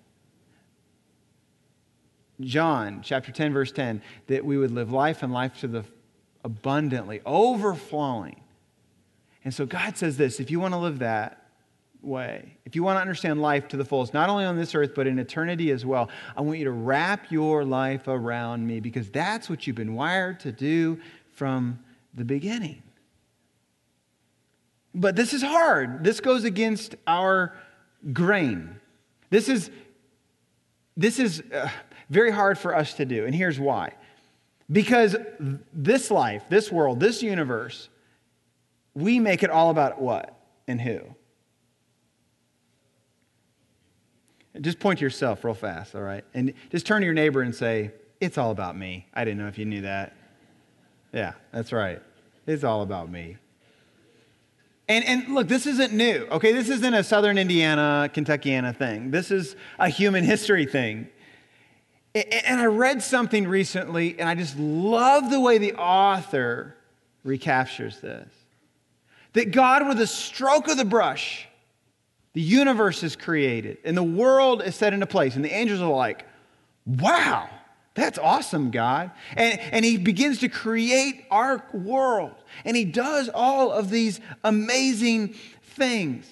John 2.41 3.03
chapter 3.03 3.33
10, 3.33 3.53
verse 3.53 3.71
10, 3.71 4.01
that 4.29 4.47
we 4.47 4.57
would 4.57 4.71
live 4.71 4.91
life 4.91 5.23
and 5.23 5.31
life 5.31 5.61
to 5.61 5.69
the 5.69 5.85
abundantly, 6.45 7.21
overflowing. 7.25 8.41
And 9.45 9.53
so 9.53 9.67
God 9.67 9.97
says 9.97 10.17
this 10.17 10.41
if 10.41 10.51
you 10.51 10.61
want 10.61 10.75
to 10.75 10.79
live 10.79 11.01
that 11.01 11.47
way, 12.01 12.57
if 12.65 12.75
you 12.75 12.83
want 12.83 12.97
to 12.97 13.01
understand 13.01 13.41
life 13.41 13.69
to 13.69 13.77
the 13.77 13.85
fullest, 13.85 14.13
not 14.13 14.29
only 14.29 14.45
on 14.45 14.57
this 14.57 14.75
earth, 14.75 14.93
but 14.95 15.07
in 15.07 15.19
eternity 15.19 15.71
as 15.71 15.87
well, 15.87 16.11
I 16.37 16.41
want 16.41 16.59
you 16.59 16.65
to 16.65 16.73
wrap 16.73 17.31
your 17.31 17.65
life 17.65 18.09
around 18.09 18.67
me 18.67 18.81
because 18.81 19.11
that's 19.11 19.49
what 19.49 19.67
you've 19.67 19.77
been 19.77 19.95
wired 19.95 20.41
to 20.41 20.53
do 20.53 21.01
from 21.33 21.79
the 22.15 22.25
beginning. 22.25 22.83
But 24.95 25.17
this 25.17 25.33
is 25.33 25.43
hard. 25.43 26.05
This 26.05 26.21
goes 26.21 26.45
against 26.45 26.97
our 27.07 27.57
grain. 28.13 28.81
This 29.31 29.49
is, 29.49 29.71
this 30.97 31.19
is 31.19 31.43
uh, 31.53 31.71
very 32.11 32.31
hard 32.31 32.59
for 32.59 32.77
us 32.77 32.95
to 32.95 33.05
do. 33.05 33.25
And 33.25 33.35
here's 33.35 33.59
why 33.59 33.95
because 34.73 35.15
this 35.73 36.11
life, 36.11 36.45
this 36.49 36.73
world, 36.73 36.99
this 36.99 37.23
universe, 37.23 37.91
we 38.95 39.21
make 39.21 39.43
it 39.43 39.51
all 39.51 39.71
about 39.71 40.01
what 40.01 40.35
and 40.67 40.81
who. 40.81 41.01
Just 44.61 44.81
point 44.81 44.99
to 44.99 45.05
yourself 45.05 45.45
real 45.45 45.55
fast, 45.55 45.95
all 45.95 46.03
right? 46.03 46.25
And 46.35 46.53
just 46.71 46.87
turn 46.87 47.01
to 47.01 47.05
your 47.05 47.15
neighbor 47.15 47.43
and 47.43 47.55
say, 47.55 47.93
It's 48.21 48.37
all 48.37 48.51
about 48.51 48.77
me. 48.77 49.07
I 49.15 49.25
didn't 49.25 49.39
know 49.39 49.49
if 49.49 49.59
you 49.59 49.65
knew 49.65 49.83
that. 49.83 50.15
Yeah, 51.13 51.33
that's 51.53 51.73
right. 51.73 52.03
It's 52.47 52.65
all 52.65 52.83
about 52.83 53.11
me. 53.11 53.37
And, 54.89 55.05
and 55.07 55.35
look, 55.35 55.49
this 55.49 55.67
isn't 55.67 55.93
new, 55.93 56.27
okay? 56.31 56.53
This 56.53 56.69
isn't 56.69 56.95
a 56.95 57.05
Southern 57.05 57.39
Indiana, 57.39 58.11
Kentuckiana 58.13 58.77
thing. 58.77 59.11
This 59.11 59.31
is 59.31 59.57
a 59.79 59.89
human 59.89 60.25
history 60.25 60.67
thing. 60.67 61.09
And 62.15 62.61
I 62.61 62.67
read 62.67 63.03
something 63.03 63.49
recently, 63.49 64.19
and 64.19 64.29
I 64.29 64.35
just 64.35 64.59
love 64.59 65.31
the 65.31 65.41
way 65.41 65.59
the 65.59 65.75
author 65.75 66.77
recaptures 67.25 68.01
this. 68.01 68.29
That 69.33 69.51
God, 69.51 69.89
with 69.89 69.99
a 69.99 70.07
stroke 70.07 70.69
of 70.69 70.77
the 70.77 70.85
brush, 70.85 71.49
the 72.35 72.43
universe 72.43 73.03
is 73.03 73.17
created, 73.17 73.79
and 73.85 73.97
the 73.97 74.03
world 74.03 74.63
is 74.63 74.75
set 74.75 74.93
into 74.93 75.07
place, 75.07 75.37
and 75.37 75.45
the 75.45 75.55
angels 75.55 75.81
are 75.81 75.91
like, 75.91 76.27
wow, 76.85 77.49
that's 77.95 78.19
awesome, 78.19 78.71
God. 78.71 79.11
And, 79.35 79.59
and 79.59 79.85
he 79.85 79.97
begins 79.97 80.41
to 80.41 80.49
create 80.51 81.25
our 81.31 81.65
world, 81.73 82.35
and 82.67 82.77
he 82.77 82.85
does 82.85 83.31
all 83.31 83.71
of 83.71 83.89
these 83.89 84.21
amazing 84.45 85.35
things. 85.63 86.27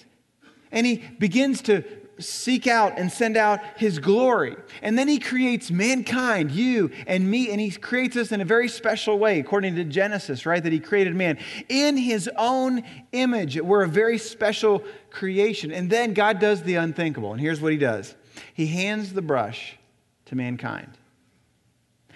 And 0.71 0.85
he 0.85 0.97
begins 0.97 1.63
to 1.63 1.83
seek 2.21 2.67
out 2.67 2.97
and 2.97 3.11
send 3.11 3.37
out 3.37 3.59
his 3.77 3.99
glory. 3.99 4.55
And 4.81 4.97
then 4.97 5.07
he 5.07 5.19
creates 5.19 5.71
mankind, 5.71 6.51
you 6.51 6.91
and 7.07 7.29
me, 7.29 7.51
and 7.51 7.59
he 7.59 7.71
creates 7.71 8.15
us 8.15 8.31
in 8.31 8.41
a 8.41 8.45
very 8.45 8.67
special 8.67 9.19
way, 9.19 9.39
according 9.39 9.75
to 9.75 9.83
Genesis, 9.83 10.45
right? 10.45 10.63
That 10.63 10.73
he 10.73 10.79
created 10.79 11.15
man 11.15 11.37
in 11.69 11.97
his 11.97 12.29
own 12.37 12.83
image. 13.11 13.59
We're 13.59 13.83
a 13.83 13.89
very 13.89 14.17
special 14.17 14.83
creation. 15.09 15.71
And 15.71 15.89
then 15.89 16.13
God 16.13 16.39
does 16.39 16.63
the 16.63 16.75
unthinkable. 16.75 17.31
And 17.31 17.41
here's 17.41 17.61
what 17.61 17.71
he 17.71 17.77
does 17.77 18.15
He 18.53 18.67
hands 18.67 19.13
the 19.13 19.21
brush 19.21 19.77
to 20.25 20.35
mankind. 20.35 20.97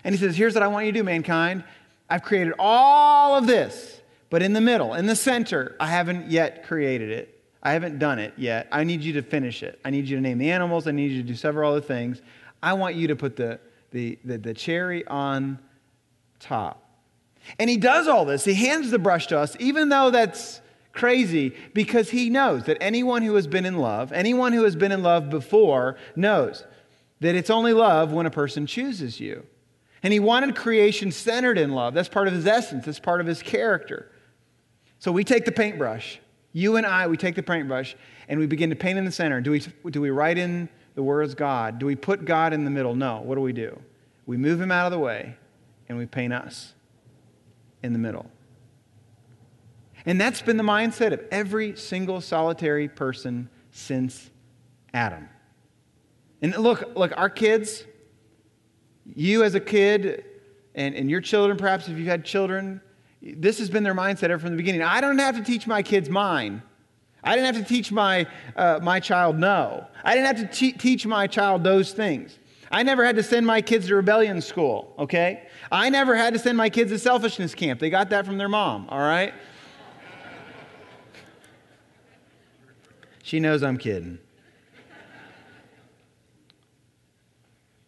And 0.03 0.13
he 0.13 0.19
says, 0.19 0.37
Here's 0.37 0.53
what 0.53 0.63
I 0.63 0.67
want 0.67 0.85
you 0.85 0.91
to 0.91 0.99
do, 0.99 1.03
mankind. 1.03 1.63
I've 2.09 2.23
created 2.23 2.53
all 2.59 3.35
of 3.37 3.47
this, 3.47 4.01
but 4.29 4.41
in 4.41 4.53
the 4.53 4.61
middle, 4.61 4.93
in 4.93 5.07
the 5.07 5.15
center, 5.15 5.75
I 5.79 5.87
haven't 5.87 6.29
yet 6.29 6.65
created 6.65 7.09
it. 7.09 7.34
I 7.65 7.73
haven't 7.73 7.97
done 7.97 8.19
it 8.19 8.33
yet. 8.37 8.67
I 8.71 8.83
need 8.83 9.01
you 9.01 9.13
to 9.13 9.23
finish 9.23 9.63
it. 9.63 9.79
I 9.83 9.89
need 9.89 10.07
you 10.07 10.15
to 10.17 10.21
name 10.21 10.37
the 10.37 10.51
animals. 10.51 10.87
I 10.87 10.91
need 10.91 11.11
you 11.11 11.23
to 11.23 11.27
do 11.27 11.33
several 11.33 11.71
other 11.71 11.81
things. 11.81 12.21
I 12.61 12.73
want 12.73 12.95
you 12.95 13.07
to 13.07 13.15
put 13.15 13.35
the, 13.35 13.59
the, 13.89 14.19
the, 14.23 14.37
the 14.37 14.53
cherry 14.53 15.05
on 15.07 15.57
top. 16.39 16.87
And 17.57 17.67
he 17.67 17.77
does 17.77 18.07
all 18.07 18.23
this. 18.23 18.45
He 18.45 18.53
hands 18.53 18.91
the 18.91 18.99
brush 18.99 19.25
to 19.27 19.39
us, 19.39 19.57
even 19.59 19.89
though 19.89 20.11
that's 20.11 20.61
crazy 20.93 21.55
because 21.73 22.11
he 22.11 22.29
knows 22.29 22.65
that 22.65 22.77
anyone 22.79 23.23
who 23.23 23.33
has 23.33 23.47
been 23.47 23.65
in 23.65 23.79
love, 23.79 24.11
anyone 24.11 24.53
who 24.53 24.63
has 24.63 24.75
been 24.75 24.91
in 24.91 25.01
love 25.01 25.31
before, 25.31 25.97
knows 26.15 26.63
that 27.19 27.33
it's 27.33 27.49
only 27.49 27.73
love 27.73 28.13
when 28.13 28.27
a 28.27 28.31
person 28.31 28.67
chooses 28.67 29.19
you. 29.19 29.43
And 30.03 30.13
he 30.13 30.19
wanted 30.19 30.55
creation 30.55 31.11
centered 31.11 31.57
in 31.57 31.71
love. 31.71 31.95
That's 31.95 32.09
part 32.09 32.27
of 32.27 32.33
his 32.35 32.45
essence, 32.45 32.85
that's 32.85 32.99
part 32.99 33.21
of 33.21 33.27
his 33.27 33.41
character. 33.41 34.11
So 34.99 35.11
we 35.11 35.23
take 35.23 35.45
the 35.45 35.51
paintbrush, 35.51 36.19
you 36.55 36.77
and 36.77 36.85
I, 36.85 37.05
we 37.07 37.17
take 37.17 37.35
the 37.35 37.43
paintbrush 37.43 37.97
and 38.29 38.39
we 38.39 38.47
begin 38.47 38.69
to 38.69 38.77
paint 38.77 38.97
in 38.97 39.03
the 39.03 39.11
center. 39.11 39.41
Do 39.41 39.51
we, 39.51 39.59
do 39.91 39.99
we 39.99 40.09
write 40.09 40.37
in 40.37 40.69
the 40.95 41.03
words 41.03 41.35
God? 41.35 41.79
Do 41.79 41.85
we 41.85 41.97
put 41.97 42.23
God 42.23 42.53
in 42.53 42.63
the 42.63 42.71
middle? 42.71 42.95
No. 42.95 43.19
What 43.19 43.35
do 43.35 43.41
we 43.41 43.51
do? 43.51 43.77
We 44.25 44.37
move 44.37 44.61
him 44.61 44.71
out 44.71 44.85
of 44.85 44.93
the 44.93 44.99
way 44.99 45.35
and 45.89 45.97
we 45.97 46.05
paint 46.05 46.31
us 46.31 46.73
in 47.83 47.91
the 47.91 47.99
middle. 47.99 48.31
And 50.05 50.19
that's 50.19 50.41
been 50.41 50.55
the 50.55 50.63
mindset 50.63 51.11
of 51.11 51.19
every 51.29 51.75
single 51.75 52.21
solitary 52.21 52.87
person 52.87 53.49
since 53.71 54.29
Adam. 54.93 55.27
And 56.41 56.55
look, 56.55 56.95
look, 56.95 57.11
our 57.17 57.29
kids, 57.29 57.83
you 59.13 59.43
as 59.43 59.55
a 59.55 59.59
kid, 59.59 60.23
and, 60.73 60.95
and 60.95 61.09
your 61.09 61.19
children, 61.19 61.57
perhaps 61.57 61.89
if 61.89 61.97
you've 61.97 62.07
had 62.07 62.23
children, 62.23 62.79
this 63.25 63.57
has 63.57 63.69
been 63.69 63.83
their 63.83 63.95
mindset 63.95 64.29
ever 64.29 64.39
from 64.39 64.51
the 64.51 64.57
beginning. 64.57 64.83
I 64.83 65.01
don't 65.01 65.17
have 65.17 65.35
to 65.35 65.43
teach 65.43 65.65
my 65.65 65.81
kids 65.81 66.09
mine. 66.09 66.61
I 67.23 67.35
didn't 67.35 67.55
have 67.55 67.65
to 67.65 67.73
teach 67.73 67.91
my, 67.91 68.27
uh, 68.55 68.79
my 68.83 68.99
child 68.99 69.39
no. 69.39 69.87
I 70.03 70.13
didn't 70.13 70.37
have 70.37 70.49
to 70.49 70.55
te- 70.55 70.73
teach 70.73 71.07
my 71.07 71.25
child 71.25 71.63
those 71.63 71.91
things. 71.91 72.37
I 72.71 72.83
never 72.83 73.03
had 73.03 73.15
to 73.15 73.23
send 73.23 73.47
my 73.47 73.61
kids 73.61 73.87
to 73.87 73.95
rebellion 73.95 74.41
school, 74.41 74.93
okay? 74.99 75.47
I 75.71 75.89
never 75.89 76.15
had 76.15 76.33
to 76.33 76.39
send 76.39 76.57
my 76.57 76.69
kids 76.69 76.91
to 76.91 76.99
selfishness 76.99 77.55
camp. 77.55 77.79
They 77.79 77.89
got 77.89 78.11
that 78.11 78.25
from 78.27 78.37
their 78.37 78.49
mom, 78.49 78.87
all 78.89 78.99
right? 78.99 79.33
She 83.23 83.39
knows 83.39 83.63
I'm 83.63 83.77
kidding. 83.77 84.19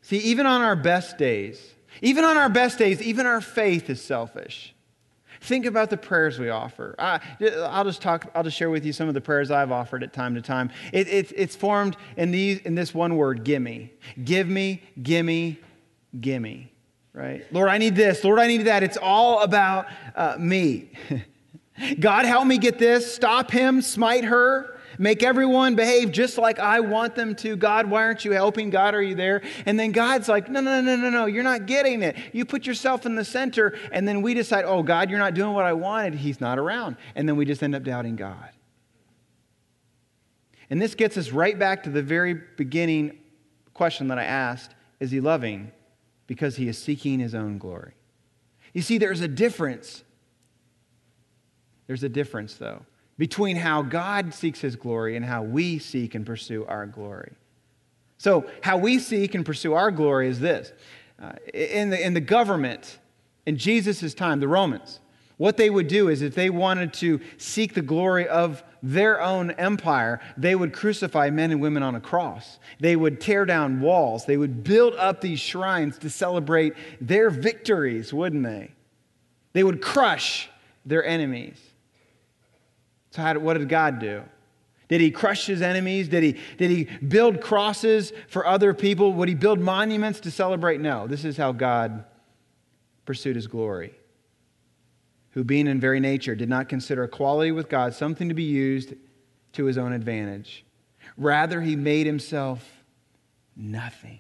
See, 0.02 0.18
even 0.18 0.48
on 0.48 0.62
our 0.62 0.76
best 0.76 1.18
days, 1.20 1.76
even 2.02 2.24
on 2.24 2.38
our 2.38 2.50
best 2.50 2.80
days, 2.80 3.04
even 3.04 3.28
our 3.28 3.42
faith 3.42 3.90
is 3.90 4.02
selfish. 4.02 4.74
Think 5.42 5.66
about 5.66 5.90
the 5.90 5.98
prayers 5.98 6.40
we 6.40 6.50
offer. 6.50 6.96
I, 6.98 7.20
will 7.40 7.84
just 7.86 8.02
talk. 8.02 8.30
I'll 8.34 8.44
just 8.44 8.58
share 8.58 8.70
with 8.70 8.86
you 8.86 8.94
some 8.94 9.08
of 9.08 9.14
the 9.14 9.22
prayers 9.22 9.52
I've 9.52 9.72
offered 9.72 10.04
at 10.04 10.14
time 10.14 10.36
to 10.36 10.42
time. 10.42 10.72
It, 10.92 11.08
it, 11.08 11.32
it's 11.36 11.56
formed 11.56 11.98
in 12.16 12.32
these 12.32 12.60
in 12.60 12.76
this 12.76 12.94
one 12.94 13.16
word: 13.16 13.44
"Gimme, 13.44 13.92
give 14.24 14.48
me, 14.48 14.82
gimme, 15.02 15.60
gimme." 16.20 16.72
Right, 17.14 17.46
Lord, 17.52 17.70
I 17.70 17.80
need 17.80 17.96
this. 17.96 18.24
Lord, 18.24 18.40
I 18.40 18.48
need 18.48 18.66
that. 18.66 18.84
It's 18.84 18.98
all 18.98 19.42
about 19.42 19.88
uh, 20.16 20.36
me. 20.38 20.92
God, 22.00 22.26
help 22.26 22.46
me 22.46 22.58
get 22.58 22.80
this. 22.80 23.14
Stop 23.14 23.52
him. 23.52 23.82
Smite 23.82 24.26
her. 24.26 24.77
Make 24.98 25.22
everyone 25.22 25.76
behave 25.76 26.12
just 26.12 26.38
like 26.38 26.60
I 26.60 26.80
want 26.80 27.16
them 27.16 27.36
to. 27.36 27.56
God, 27.56 27.88
why 27.88 28.04
aren't 28.04 28.26
you 28.26 28.32
helping? 28.32 28.70
God, 28.70 28.96
are 28.96 29.02
you 29.02 29.16
there? 29.16 29.44
And 29.66 29.80
then 29.80 29.92
God's 29.92 30.28
like, 30.28 30.50
no, 30.50 30.60
no, 30.60 30.82
no, 30.82 30.96
no, 30.96 31.10
no, 31.10 31.26
you're 31.26 31.44
not 31.44 31.66
getting 31.68 32.02
it. 32.02 32.16
You 32.34 32.46
put 32.46 32.66
yourself 32.66 33.06
in 33.06 33.16
the 33.16 33.26
center, 33.26 33.78
and 33.92 34.08
then 34.08 34.22
we 34.22 34.34
decide, 34.34 34.66
oh, 34.66 34.82
God, 34.82 35.10
you're 35.10 35.20
not 35.20 35.34
doing 35.34 35.54
what 35.54 35.66
I 35.66 35.74
wanted. 35.74 36.16
He's 36.16 36.42
not 36.42 36.58
around. 36.58 36.98
And 37.16 37.30
then 37.30 37.36
we 37.36 37.46
just 37.46 37.62
end 37.62 37.76
up 37.76 37.84
doubting 37.84 38.16
God. 38.16 38.50
And 40.70 40.82
this 40.82 40.96
gets 40.96 41.18
us 41.18 41.32
right 41.32 41.58
back 41.58 41.84
to 41.84 41.90
the 41.90 42.02
very 42.04 42.34
beginning 42.34 43.20
question 43.74 44.08
that 44.08 44.18
I 44.18 44.24
asked 44.24 44.74
Is 45.00 45.12
he 45.12 45.22
loving? 45.22 45.72
Because 46.26 46.58
he 46.58 46.68
is 46.68 46.78
seeking 46.78 47.20
his 47.20 47.34
own 47.34 47.58
glory. 47.58 47.94
You 48.74 48.82
see, 48.82 48.98
there's 48.98 49.22
a 49.22 49.28
difference. 49.30 50.04
There's 51.86 52.04
a 52.04 52.10
difference, 52.10 52.56
though 52.56 52.86
between 53.18 53.56
how 53.56 53.82
God 53.82 54.34
seeks 54.34 54.62
his 54.62 54.76
glory 54.76 55.16
and 55.16 55.26
how 55.26 55.42
we 55.42 55.80
seek 55.80 56.16
and 56.16 56.26
pursue 56.26 56.66
our 56.66 56.86
glory. 56.86 57.34
So, 58.18 58.50
how 58.62 58.78
we 58.78 59.00
seek 59.00 59.36
and 59.36 59.46
pursue 59.46 59.74
our 59.74 59.92
glory 59.92 60.28
is 60.28 60.40
this 60.40 60.72
uh, 61.22 61.34
in, 61.54 61.90
the, 61.90 62.04
in 62.04 62.14
the 62.14 62.22
government, 62.22 63.00
in 63.46 63.58
Jesus' 63.58 64.14
time, 64.14 64.40
the 64.40 64.48
Romans, 64.48 65.00
what 65.38 65.58
they 65.58 65.70
would 65.70 65.88
do 65.88 66.10
is 66.10 66.22
if 66.22 66.34
they 66.34 66.50
wanted 66.50 66.94
to 66.94 67.22
seek 67.38 67.76
the 67.76 67.82
glory 67.82 68.28
of 68.28 68.64
their 68.82 69.22
own 69.22 69.52
empire, 69.52 70.20
they 70.36 70.56
would 70.56 70.74
crucify 70.74 71.30
men 71.30 71.52
and 71.52 71.62
women 71.62 71.84
on 71.84 71.94
a 71.94 72.02
cross. 72.02 72.60
They 72.80 72.96
would 72.96 73.22
tear 73.22 73.46
down 73.46 73.80
walls. 73.80 74.26
They 74.26 74.38
would 74.38 74.64
build 74.64 74.96
up 74.96 75.22
these 75.22 75.40
shrines 75.40 75.98
to 76.00 76.10
celebrate 76.10 76.74
their 77.00 77.30
victories, 77.30 78.12
wouldn't 78.12 78.44
they? 78.44 78.72
They 79.54 79.64
would 79.64 79.82
crush 79.82 80.50
their 80.86 81.06
enemies. 81.06 81.60
So, 83.18 83.24
how, 83.24 83.40
what 83.40 83.58
did 83.58 83.68
God 83.68 83.98
do? 83.98 84.22
Did 84.90 85.02
he 85.02 85.10
crush 85.10 85.48
his 85.48 85.64
enemies? 85.64 86.08
Did 86.08 86.22
he, 86.22 86.38
did 86.58 86.70
he 86.70 86.84
build 86.84 87.42
crosses 87.42 88.14
for 88.30 88.46
other 88.46 88.76
people? 88.76 89.12
Would 89.14 89.28
he 89.28 89.34
build 89.34 89.60
monuments 89.60 90.20
to 90.22 90.32
celebrate? 90.32 90.80
No. 90.80 91.08
This 91.08 91.26
is 91.26 91.36
how 91.36 91.52
God 91.52 92.06
pursued 93.06 93.36
his 93.36 93.48
glory. 93.48 93.96
Who, 95.32 95.44
being 95.44 95.66
in 95.66 95.80
very 95.80 96.00
nature, 96.00 96.36
did 96.36 96.48
not 96.48 96.70
consider 96.70 97.06
equality 97.06 97.52
with 97.52 97.70
God 97.70 97.96
something 97.96 98.30
to 98.30 98.36
be 98.36 98.44
used 98.44 98.94
to 99.54 99.66
his 99.66 99.80
own 99.80 99.94
advantage. 99.94 100.64
Rather, 101.18 101.60
he 101.60 101.76
made 101.76 102.06
himself 102.06 102.64
nothing 103.56 104.20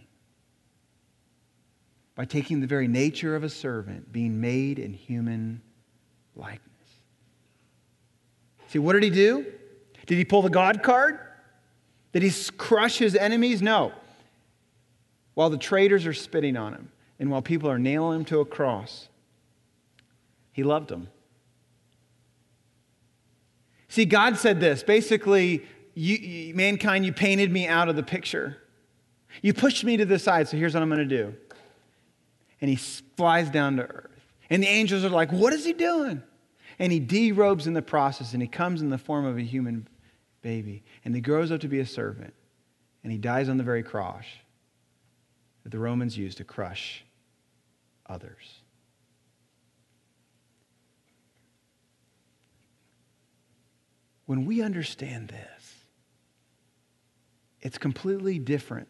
by 2.15 2.25
taking 2.25 2.61
the 2.61 2.67
very 2.67 2.87
nature 2.87 3.35
of 3.35 3.43
a 3.43 3.49
servant, 3.49 4.11
being 4.11 4.41
made 4.41 4.79
in 4.79 4.91
human 4.91 5.61
likeness. 6.35 6.76
See, 8.67 8.79
what 8.79 8.93
did 8.93 9.03
he 9.03 9.09
do? 9.09 9.45
Did 10.05 10.17
he 10.17 10.25
pull 10.25 10.41
the 10.41 10.49
God 10.49 10.83
card? 10.83 11.19
Did 12.13 12.23
he 12.23 12.31
crush 12.57 12.97
his 12.97 13.15
enemies? 13.15 13.61
No. 13.61 13.91
While 15.33 15.49
the 15.49 15.57
traitors 15.57 16.05
are 16.05 16.13
spitting 16.13 16.57
on 16.57 16.73
him 16.73 16.91
and 17.19 17.29
while 17.29 17.41
people 17.41 17.69
are 17.69 17.79
nailing 17.79 18.19
him 18.19 18.25
to 18.25 18.39
a 18.39 18.45
cross, 18.45 19.09
he 20.51 20.63
loved 20.63 20.89
them. 20.89 21.09
See, 23.89 24.05
God 24.05 24.37
said 24.37 24.59
this 24.59 24.83
basically, 24.83 25.65
you, 25.93 26.53
mankind, 26.55 27.05
you 27.05 27.13
painted 27.13 27.51
me 27.51 27.67
out 27.67 27.89
of 27.89 27.95
the 27.95 28.03
picture. 28.03 28.57
You 29.41 29.53
pushed 29.53 29.83
me 29.83 29.97
to 29.97 30.05
the 30.05 30.19
side, 30.19 30.47
so 30.47 30.57
here's 30.57 30.73
what 30.73 30.83
I'm 30.83 30.89
going 30.89 31.07
to 31.07 31.17
do. 31.17 31.35
And 32.59 32.69
he 32.69 32.75
flies 32.75 33.49
down 33.49 33.77
to 33.77 33.83
earth. 33.83 34.11
And 34.49 34.63
the 34.63 34.67
angels 34.67 35.03
are 35.03 35.09
like, 35.09 35.31
What 35.31 35.53
is 35.53 35.65
he 35.65 35.73
doing? 35.73 36.23
And 36.79 36.91
he 36.91 36.99
derobes 36.99 37.67
in 37.67 37.73
the 37.73 37.81
process 37.81 38.33
and 38.33 38.41
he 38.41 38.47
comes 38.47 38.81
in 38.81 38.89
the 38.89 38.97
form 38.97 39.25
of 39.25 39.37
a 39.37 39.41
human 39.41 39.87
baby 40.41 40.83
and 41.03 41.15
he 41.15 41.21
grows 41.21 41.51
up 41.51 41.61
to 41.61 41.67
be 41.67 41.79
a 41.79 41.85
servant 41.85 42.33
and 43.03 43.11
he 43.11 43.17
dies 43.17 43.49
on 43.49 43.57
the 43.57 43.63
very 43.63 43.83
cross 43.83 44.25
that 45.63 45.71
the 45.71 45.79
Romans 45.79 46.17
used 46.17 46.37
to 46.37 46.43
crush 46.43 47.03
others. 48.05 48.61
When 54.25 54.45
we 54.45 54.61
understand 54.61 55.29
this, 55.29 55.75
it's 57.61 57.77
completely 57.77 58.39
different 58.39 58.89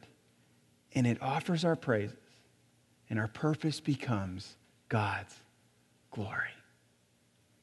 and 0.93 1.05
it 1.05 1.21
offers 1.21 1.63
our 1.63 1.75
praises 1.75 2.17
and 3.09 3.19
our 3.19 3.27
purpose 3.27 3.79
becomes 3.79 4.55
God's 4.89 5.35
glory. 6.11 6.56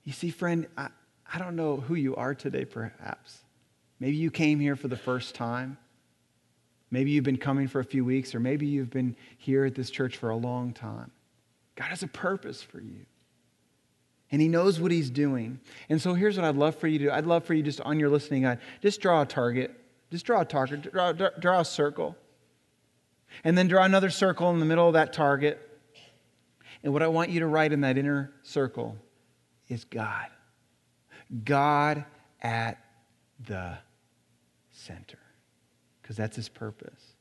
You 0.04 0.12
see, 0.12 0.30
friend, 0.30 0.66
I, 0.76 0.88
I 1.32 1.38
don't 1.38 1.56
know 1.56 1.76
who 1.76 1.94
you 1.94 2.14
are 2.16 2.34
today, 2.34 2.64
perhaps. 2.64 3.38
Maybe 4.00 4.16
you 4.16 4.30
came 4.30 4.60
here 4.60 4.76
for 4.76 4.88
the 4.88 4.96
first 4.96 5.34
time. 5.34 5.78
Maybe 6.90 7.10
you've 7.10 7.24
been 7.24 7.38
coming 7.38 7.66
for 7.66 7.80
a 7.80 7.84
few 7.84 8.04
weeks, 8.04 8.34
or 8.34 8.40
maybe 8.40 8.66
you've 8.66 8.90
been 8.90 9.16
here 9.38 9.64
at 9.64 9.74
this 9.74 9.90
church 9.90 10.16
for 10.16 10.30
a 10.30 10.36
long 10.36 10.72
time. 10.72 11.10
God 11.74 11.86
has 11.86 12.02
a 12.02 12.08
purpose 12.08 12.62
for 12.62 12.80
you. 12.80 13.06
And 14.30 14.40
he 14.40 14.48
knows 14.48 14.80
what 14.80 14.90
he's 14.90 15.10
doing. 15.10 15.60
And 15.88 16.00
so 16.00 16.14
here's 16.14 16.36
what 16.36 16.44
I'd 16.44 16.56
love 16.56 16.76
for 16.76 16.86
you 16.86 16.98
to 16.98 17.04
do. 17.06 17.10
I'd 17.10 17.26
love 17.26 17.44
for 17.44 17.54
you 17.54 17.62
just 17.62 17.80
on 17.80 17.98
your 17.98 18.10
listening 18.10 18.46
eye, 18.46 18.58
just 18.80 19.00
draw 19.00 19.22
a 19.22 19.26
target. 19.26 19.74
Just 20.10 20.26
draw 20.26 20.42
a 20.42 20.44
target, 20.44 20.92
draw, 20.92 21.12
draw, 21.12 21.30
draw 21.40 21.60
a 21.60 21.64
circle. 21.64 22.16
And 23.42 23.58
then 23.58 23.66
draw 23.66 23.82
another 23.82 24.10
circle 24.10 24.50
in 24.50 24.60
the 24.60 24.64
middle 24.64 24.86
of 24.86 24.92
that 24.92 25.12
target. 25.12 25.60
And 26.84 26.92
what 26.92 27.02
I 27.02 27.08
want 27.08 27.30
you 27.30 27.40
to 27.40 27.46
write 27.48 27.72
in 27.72 27.80
that 27.80 27.98
inner 27.98 28.32
circle 28.42 28.96
is 29.68 29.84
God. 29.84 30.26
God 31.44 32.04
at 32.42 32.78
the 33.46 33.78
center, 34.70 35.18
because 36.02 36.16
that's 36.16 36.36
his 36.36 36.48
purpose. 36.48 37.14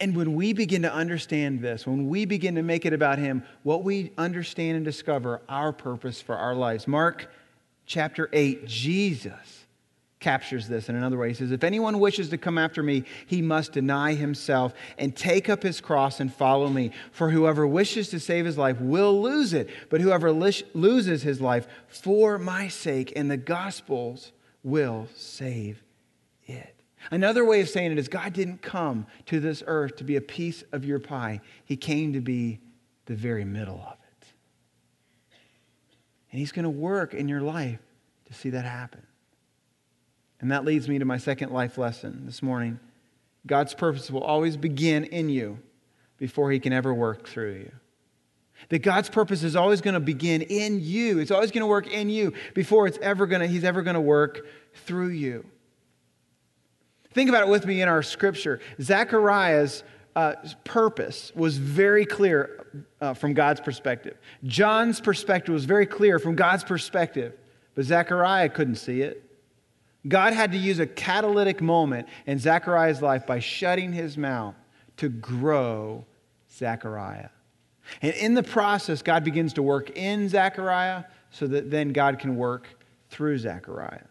And 0.00 0.16
when 0.16 0.34
we 0.34 0.52
begin 0.52 0.82
to 0.82 0.92
understand 0.92 1.60
this, 1.60 1.86
when 1.86 2.08
we 2.08 2.24
begin 2.24 2.56
to 2.56 2.62
make 2.62 2.84
it 2.84 2.92
about 2.92 3.18
him, 3.18 3.44
what 3.62 3.84
we 3.84 4.12
understand 4.18 4.76
and 4.76 4.84
discover 4.84 5.40
our 5.48 5.72
purpose 5.72 6.20
for 6.20 6.36
our 6.36 6.54
lives. 6.54 6.86
Mark 6.86 7.30
chapter 7.86 8.28
8, 8.32 8.66
Jesus 8.66 9.59
captures 10.20 10.68
this 10.68 10.88
in 10.90 10.94
another 10.94 11.16
way. 11.16 11.28
He 11.28 11.34
says, 11.34 11.50
If 11.50 11.64
anyone 11.64 11.98
wishes 11.98 12.28
to 12.28 12.38
come 12.38 12.58
after 12.58 12.82
me, 12.82 13.04
he 13.26 13.40
must 13.40 13.72
deny 13.72 14.14
himself 14.14 14.74
and 14.98 15.16
take 15.16 15.48
up 15.48 15.62
his 15.62 15.80
cross 15.80 16.20
and 16.20 16.32
follow 16.32 16.68
me. 16.68 16.92
For 17.10 17.30
whoever 17.30 17.66
wishes 17.66 18.10
to 18.10 18.20
save 18.20 18.44
his 18.44 18.58
life 18.58 18.78
will 18.80 19.20
lose 19.20 19.54
it, 19.54 19.70
but 19.88 20.00
whoever 20.00 20.30
loses 20.30 21.22
his 21.22 21.40
life 21.40 21.66
for 21.88 22.38
my 22.38 22.68
sake 22.68 23.14
and 23.16 23.30
the 23.30 23.38
gospel's 23.38 24.32
will 24.62 25.08
save 25.16 25.82
it. 26.44 26.74
Another 27.10 27.44
way 27.46 27.62
of 27.62 27.68
saying 27.68 27.92
it 27.92 27.98
is 27.98 28.08
God 28.08 28.34
didn't 28.34 28.60
come 28.60 29.06
to 29.26 29.40
this 29.40 29.62
earth 29.66 29.96
to 29.96 30.04
be 30.04 30.16
a 30.16 30.20
piece 30.20 30.62
of 30.72 30.84
your 30.84 30.98
pie, 30.98 31.40
He 31.64 31.76
came 31.76 32.12
to 32.12 32.20
be 32.20 32.60
the 33.06 33.14
very 33.14 33.44
middle 33.44 33.82
of 33.86 33.94
it. 33.94 34.26
And 36.30 36.38
He's 36.38 36.52
going 36.52 36.64
to 36.64 36.70
work 36.70 37.14
in 37.14 37.26
your 37.26 37.40
life 37.40 37.80
to 38.26 38.34
see 38.34 38.50
that 38.50 38.66
happen. 38.66 39.00
And 40.40 40.50
that 40.52 40.64
leads 40.64 40.88
me 40.88 40.98
to 40.98 41.04
my 41.04 41.18
second 41.18 41.52
life 41.52 41.76
lesson 41.76 42.22
this 42.24 42.42
morning. 42.42 42.80
God's 43.46 43.74
purpose 43.74 44.10
will 44.10 44.22
always 44.22 44.56
begin 44.56 45.04
in 45.04 45.28
you 45.28 45.58
before 46.18 46.50
he 46.50 46.60
can 46.60 46.72
ever 46.72 46.92
work 46.92 47.28
through 47.28 47.52
you. 47.52 47.72
That 48.68 48.80
God's 48.80 49.08
purpose 49.08 49.42
is 49.42 49.56
always 49.56 49.80
going 49.80 49.94
to 49.94 50.00
begin 50.00 50.42
in 50.42 50.80
you. 50.80 51.18
It's 51.18 51.30
always 51.30 51.50
going 51.50 51.62
to 51.62 51.66
work 51.66 51.86
in 51.86 52.10
you 52.10 52.34
before 52.54 52.86
it's 52.86 52.98
ever 53.00 53.26
going 53.26 53.40
to, 53.40 53.46
he's 53.46 53.64
ever 53.64 53.82
going 53.82 53.94
to 53.94 54.00
work 54.00 54.46
through 54.86 55.08
you. 55.08 55.46
Think 57.12 57.28
about 57.28 57.42
it 57.42 57.48
with 57.48 57.66
me 57.66 57.82
in 57.82 57.88
our 57.88 58.02
scripture. 58.02 58.60
Zechariah's 58.80 59.82
uh, 60.14 60.34
purpose 60.64 61.32
was 61.34 61.56
very 61.56 62.04
clear 62.04 62.66
uh, 63.00 63.14
from 63.14 63.32
God's 63.32 63.60
perspective. 63.60 64.18
John's 64.44 65.00
perspective 65.00 65.52
was 65.52 65.64
very 65.64 65.86
clear 65.86 66.18
from 66.18 66.36
God's 66.36 66.64
perspective, 66.64 67.32
but 67.74 67.84
Zechariah 67.84 68.48
couldn't 68.48 68.76
see 68.76 69.02
it. 69.02 69.29
God 70.08 70.32
had 70.32 70.52
to 70.52 70.58
use 70.58 70.78
a 70.78 70.86
catalytic 70.86 71.60
moment 71.60 72.08
in 72.26 72.38
Zechariah's 72.38 73.02
life 73.02 73.26
by 73.26 73.38
shutting 73.38 73.92
his 73.92 74.16
mouth 74.16 74.54
to 74.96 75.08
grow 75.08 76.04
Zechariah. 76.50 77.28
And 78.02 78.14
in 78.14 78.34
the 78.34 78.42
process, 78.42 79.02
God 79.02 79.24
begins 79.24 79.52
to 79.54 79.62
work 79.62 79.90
in 79.90 80.28
Zechariah 80.28 81.04
so 81.30 81.46
that 81.46 81.70
then 81.70 81.92
God 81.92 82.18
can 82.18 82.36
work 82.36 82.66
through 83.10 83.38
Zechariah. 83.38 84.04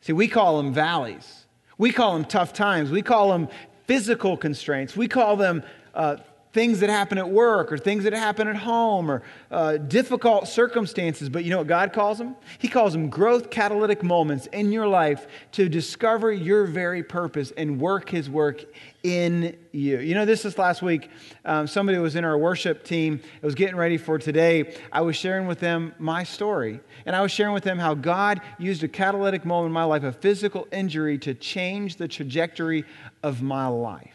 See, 0.00 0.12
we 0.12 0.28
call 0.28 0.58
them 0.58 0.74
valleys. 0.74 1.46
We 1.78 1.90
call 1.90 2.14
them 2.14 2.24
tough 2.24 2.52
times. 2.52 2.90
We 2.90 3.02
call 3.02 3.30
them 3.30 3.48
physical 3.86 4.36
constraints. 4.36 4.96
We 4.96 5.08
call 5.08 5.36
them 5.36 5.62
uh, 5.94 6.16
things 6.54 6.78
that 6.80 6.88
happen 6.88 7.18
at 7.18 7.28
work 7.28 7.72
or 7.72 7.76
things 7.76 8.04
that 8.04 8.12
happen 8.12 8.46
at 8.46 8.54
home 8.54 9.10
or 9.10 9.22
uh, 9.50 9.76
difficult 9.76 10.46
circumstances. 10.46 11.28
But 11.28 11.42
you 11.42 11.50
know 11.50 11.58
what 11.58 11.66
God 11.66 11.92
calls 11.92 12.16
them? 12.16 12.36
He 12.58 12.68
calls 12.68 12.92
them 12.92 13.10
growth 13.10 13.50
catalytic 13.50 14.04
moments 14.04 14.46
in 14.46 14.70
your 14.70 14.86
life 14.86 15.26
to 15.52 15.68
discover 15.68 16.32
your 16.32 16.64
very 16.64 17.02
purpose 17.02 17.52
and 17.56 17.80
work 17.80 18.08
His 18.08 18.30
work 18.30 18.64
in 19.02 19.56
you. 19.72 19.98
You 19.98 20.14
know, 20.14 20.24
this 20.24 20.44
is 20.44 20.56
last 20.56 20.80
week. 20.80 21.10
Um, 21.44 21.66
somebody 21.66 21.98
was 21.98 22.14
in 22.14 22.24
our 22.24 22.38
worship 22.38 22.84
team. 22.84 23.20
It 23.42 23.44
was 23.44 23.56
getting 23.56 23.76
ready 23.76 23.98
for 23.98 24.16
today. 24.16 24.76
I 24.92 25.00
was 25.00 25.16
sharing 25.16 25.48
with 25.48 25.58
them 25.58 25.92
my 25.98 26.22
story. 26.22 26.78
And 27.04 27.16
I 27.16 27.20
was 27.20 27.32
sharing 27.32 27.52
with 27.52 27.64
them 27.64 27.80
how 27.80 27.94
God 27.94 28.40
used 28.58 28.84
a 28.84 28.88
catalytic 28.88 29.44
moment 29.44 29.66
in 29.66 29.72
my 29.72 29.84
life, 29.84 30.04
a 30.04 30.12
physical 30.12 30.68
injury, 30.70 31.18
to 31.18 31.34
change 31.34 31.96
the 31.96 32.06
trajectory 32.06 32.84
of 33.24 33.42
my 33.42 33.66
life. 33.66 34.13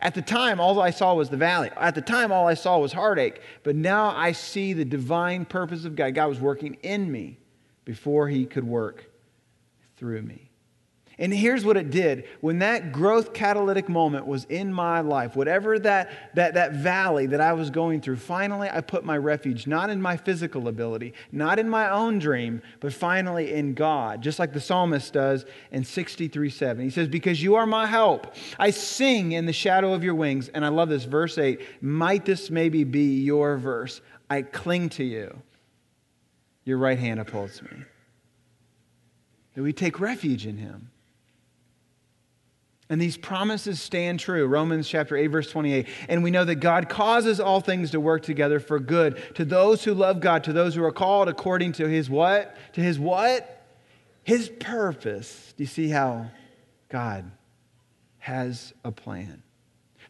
At 0.00 0.14
the 0.14 0.22
time, 0.22 0.60
all 0.60 0.80
I 0.80 0.90
saw 0.90 1.14
was 1.14 1.30
the 1.30 1.36
valley. 1.36 1.70
At 1.76 1.94
the 1.94 2.02
time, 2.02 2.30
all 2.30 2.46
I 2.46 2.54
saw 2.54 2.78
was 2.78 2.92
heartache. 2.92 3.40
But 3.62 3.76
now 3.76 4.14
I 4.16 4.32
see 4.32 4.72
the 4.72 4.84
divine 4.84 5.44
purpose 5.44 5.84
of 5.84 5.96
God. 5.96 6.14
God 6.14 6.28
was 6.28 6.40
working 6.40 6.74
in 6.82 7.10
me 7.10 7.38
before 7.84 8.28
He 8.28 8.46
could 8.46 8.64
work 8.64 9.10
through 9.96 10.22
me. 10.22 10.47
And 11.20 11.34
here's 11.34 11.64
what 11.64 11.76
it 11.76 11.90
did. 11.90 12.28
When 12.40 12.60
that 12.60 12.92
growth 12.92 13.32
catalytic 13.32 13.88
moment 13.88 14.26
was 14.26 14.44
in 14.44 14.72
my 14.72 15.00
life, 15.00 15.34
whatever 15.34 15.76
that, 15.80 16.10
that, 16.36 16.54
that 16.54 16.74
valley 16.74 17.26
that 17.26 17.40
I 17.40 17.54
was 17.54 17.70
going 17.70 18.00
through, 18.00 18.16
finally 18.16 18.70
I 18.70 18.80
put 18.82 19.04
my 19.04 19.18
refuge 19.18 19.66
not 19.66 19.90
in 19.90 20.00
my 20.00 20.16
physical 20.16 20.68
ability, 20.68 21.14
not 21.32 21.58
in 21.58 21.68
my 21.68 21.90
own 21.90 22.20
dream, 22.20 22.62
but 22.78 22.92
finally 22.92 23.52
in 23.52 23.74
God, 23.74 24.22
just 24.22 24.38
like 24.38 24.52
the 24.52 24.60
psalmist 24.60 25.12
does 25.12 25.44
in 25.72 25.82
63 25.82 26.50
7. 26.50 26.84
He 26.84 26.90
says, 26.90 27.08
Because 27.08 27.42
you 27.42 27.56
are 27.56 27.66
my 27.66 27.86
help, 27.86 28.34
I 28.56 28.70
sing 28.70 29.32
in 29.32 29.44
the 29.44 29.52
shadow 29.52 29.94
of 29.94 30.04
your 30.04 30.14
wings. 30.14 30.48
And 30.50 30.64
I 30.64 30.68
love 30.68 30.88
this, 30.88 31.04
verse 31.04 31.36
8. 31.36 31.60
Might 31.82 32.26
this 32.26 32.48
maybe 32.48 32.84
be 32.84 33.22
your 33.22 33.56
verse? 33.56 34.00
I 34.30 34.42
cling 34.42 34.90
to 34.90 35.04
you. 35.04 35.42
Your 36.64 36.78
right 36.78 36.98
hand 36.98 37.18
upholds 37.18 37.60
me. 37.60 37.70
That 39.54 39.62
we 39.62 39.72
take 39.72 39.98
refuge 39.98 40.46
in 40.46 40.58
him. 40.58 40.90
And 42.90 43.00
these 43.00 43.18
promises 43.18 43.80
stand 43.82 44.18
true. 44.18 44.46
Romans 44.46 44.88
chapter 44.88 45.16
8 45.16 45.26
verse 45.26 45.50
28. 45.50 45.86
And 46.08 46.22
we 46.22 46.30
know 46.30 46.44
that 46.44 46.56
God 46.56 46.88
causes 46.88 47.38
all 47.38 47.60
things 47.60 47.90
to 47.90 48.00
work 48.00 48.22
together 48.22 48.60
for 48.60 48.78
good 48.78 49.22
to 49.34 49.44
those 49.44 49.84
who 49.84 49.92
love 49.92 50.20
God, 50.20 50.44
to 50.44 50.52
those 50.52 50.74
who 50.74 50.82
are 50.84 50.92
called 50.92 51.28
according 51.28 51.72
to 51.72 51.86
his 51.86 52.08
what? 52.08 52.56
To 52.74 52.80
his 52.80 52.98
what? 52.98 53.66
His 54.22 54.48
purpose. 54.48 55.52
Do 55.56 55.62
you 55.62 55.68
see 55.68 55.88
how 55.88 56.30
God 56.88 57.30
has 58.18 58.72
a 58.84 58.92
plan? 58.92 59.42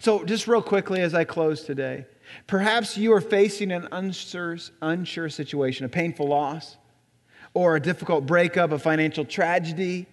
So, 0.01 0.25
just 0.25 0.47
real 0.47 0.63
quickly 0.63 1.01
as 1.01 1.13
I 1.15 1.25
close 1.25 1.65
today, 1.65 2.07
perhaps 2.47 2.97
you 2.97 3.13
are 3.13 3.21
facing 3.21 3.73
an 3.73 3.89
unsure, 3.91 4.57
unsure 4.81 5.29
situation, 5.29 5.85
a 5.85 5.89
painful 5.89 6.29
loss, 6.29 6.77
or 7.55 7.75
a 7.75 7.81
difficult 7.81 8.25
breakup, 8.25 8.71
a 8.71 8.79
financial 8.79 9.25
tragedy 9.25 10.07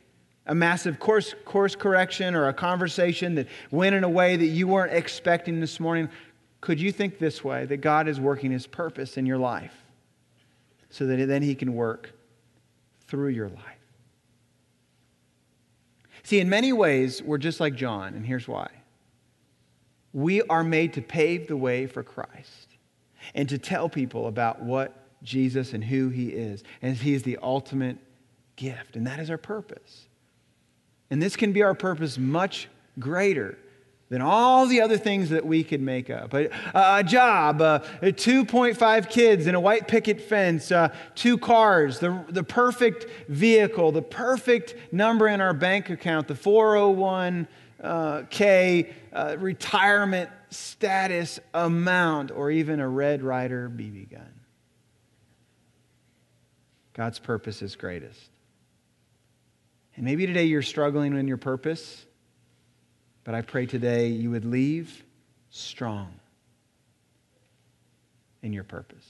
a 0.47 0.55
massive 0.55 0.99
course, 0.99 1.33
course 1.45 1.75
correction 1.75 2.35
or 2.35 2.47
a 2.47 2.53
conversation 2.53 3.35
that 3.35 3.47
went 3.71 3.95
in 3.95 4.03
a 4.03 4.09
way 4.09 4.35
that 4.35 4.45
you 4.45 4.67
weren't 4.67 4.93
expecting 4.93 5.59
this 5.59 5.79
morning, 5.79 6.09
could 6.61 6.79
you 6.79 6.91
think 6.91 7.19
this 7.19 7.43
way 7.43 7.65
that 7.65 7.77
God 7.77 8.07
is 8.07 8.19
working 8.19 8.51
his 8.51 8.67
purpose 8.67 9.17
in 9.17 9.25
your 9.25 9.37
life 9.37 9.73
so 10.89 11.05
that 11.07 11.25
then 11.27 11.41
he 11.41 11.55
can 11.55 11.73
work 11.73 12.11
through 13.07 13.29
your 13.29 13.49
life? 13.49 13.59
See, 16.23 16.39
in 16.39 16.49
many 16.49 16.73
ways, 16.73 17.21
we're 17.21 17.37
just 17.37 17.59
like 17.59 17.75
John, 17.75 18.15
and 18.15 18.25
here's 18.25 18.47
why. 18.47 18.69
We 20.11 20.41
are 20.43 20.63
made 20.63 20.93
to 20.93 21.01
pave 21.01 21.47
the 21.47 21.57
way 21.57 21.85
for 21.85 22.01
Christ 22.01 22.77
and 23.33 23.47
to 23.49 23.57
tell 23.57 23.89
people 23.89 24.27
about 24.27 24.61
what 24.61 24.93
Jesus 25.21 25.73
and 25.73 25.83
who 25.83 26.09
he 26.09 26.29
is. 26.29 26.63
And 26.81 26.95
he 26.95 27.13
is 27.13 27.23
the 27.23 27.37
ultimate 27.43 27.97
gift, 28.55 28.95
and 28.95 29.05
that 29.05 29.19
is 29.19 29.29
our 29.29 29.37
purpose. 29.37 30.07
And 31.09 31.21
this 31.21 31.35
can 31.35 31.51
be 31.51 31.61
our 31.61 31.75
purpose 31.75 32.17
much 32.17 32.67
greater 32.99 33.57
than 34.09 34.21
all 34.21 34.67
the 34.67 34.81
other 34.81 34.97
things 34.97 35.29
that 35.29 35.45
we 35.45 35.63
could 35.63 35.81
make 35.81 36.09
up. 36.09 36.33
A, 36.33 36.49
a 36.73 37.03
job, 37.03 37.61
uh, 37.61 37.79
2.5 38.01 39.09
kids 39.09 39.47
in 39.47 39.55
a 39.55 39.59
white 39.59 39.87
picket 39.87 40.21
fence, 40.21 40.71
uh, 40.71 40.89
two 41.15 41.37
cars, 41.37 41.99
the, 41.99 42.23
the 42.29 42.43
perfect 42.43 43.07
vehicle, 43.29 43.91
the 43.91 44.01
perfect 44.01 44.75
number 44.91 45.27
in 45.27 45.41
our 45.41 45.53
bank 45.53 45.89
account, 45.89 46.27
the 46.27 46.35
401k 46.35 47.47
uh, 47.83 49.15
uh, 49.15 49.35
retirement 49.39 50.29
status 50.51 51.39
amount, 51.53 52.31
or 52.31 52.51
even 52.51 52.79
a 52.79 52.87
Red 52.87 53.23
Ryder 53.23 53.69
BB 53.69 54.11
gun. 54.11 54.33
God's 56.93 57.19
purpose 57.19 57.61
is 57.61 57.75
greatest. 57.75 58.29
And 59.95 60.03
maybe 60.03 60.27
today 60.27 60.45
you're 60.45 60.61
struggling 60.61 61.17
in 61.17 61.27
your 61.27 61.37
purpose, 61.37 62.05
but 63.23 63.33
I 63.33 63.41
pray 63.41 63.65
today 63.65 64.07
you 64.09 64.31
would 64.31 64.45
leave 64.45 65.03
strong 65.49 66.19
in 68.41 68.51
your 68.51 68.65
purpose. 68.65 69.07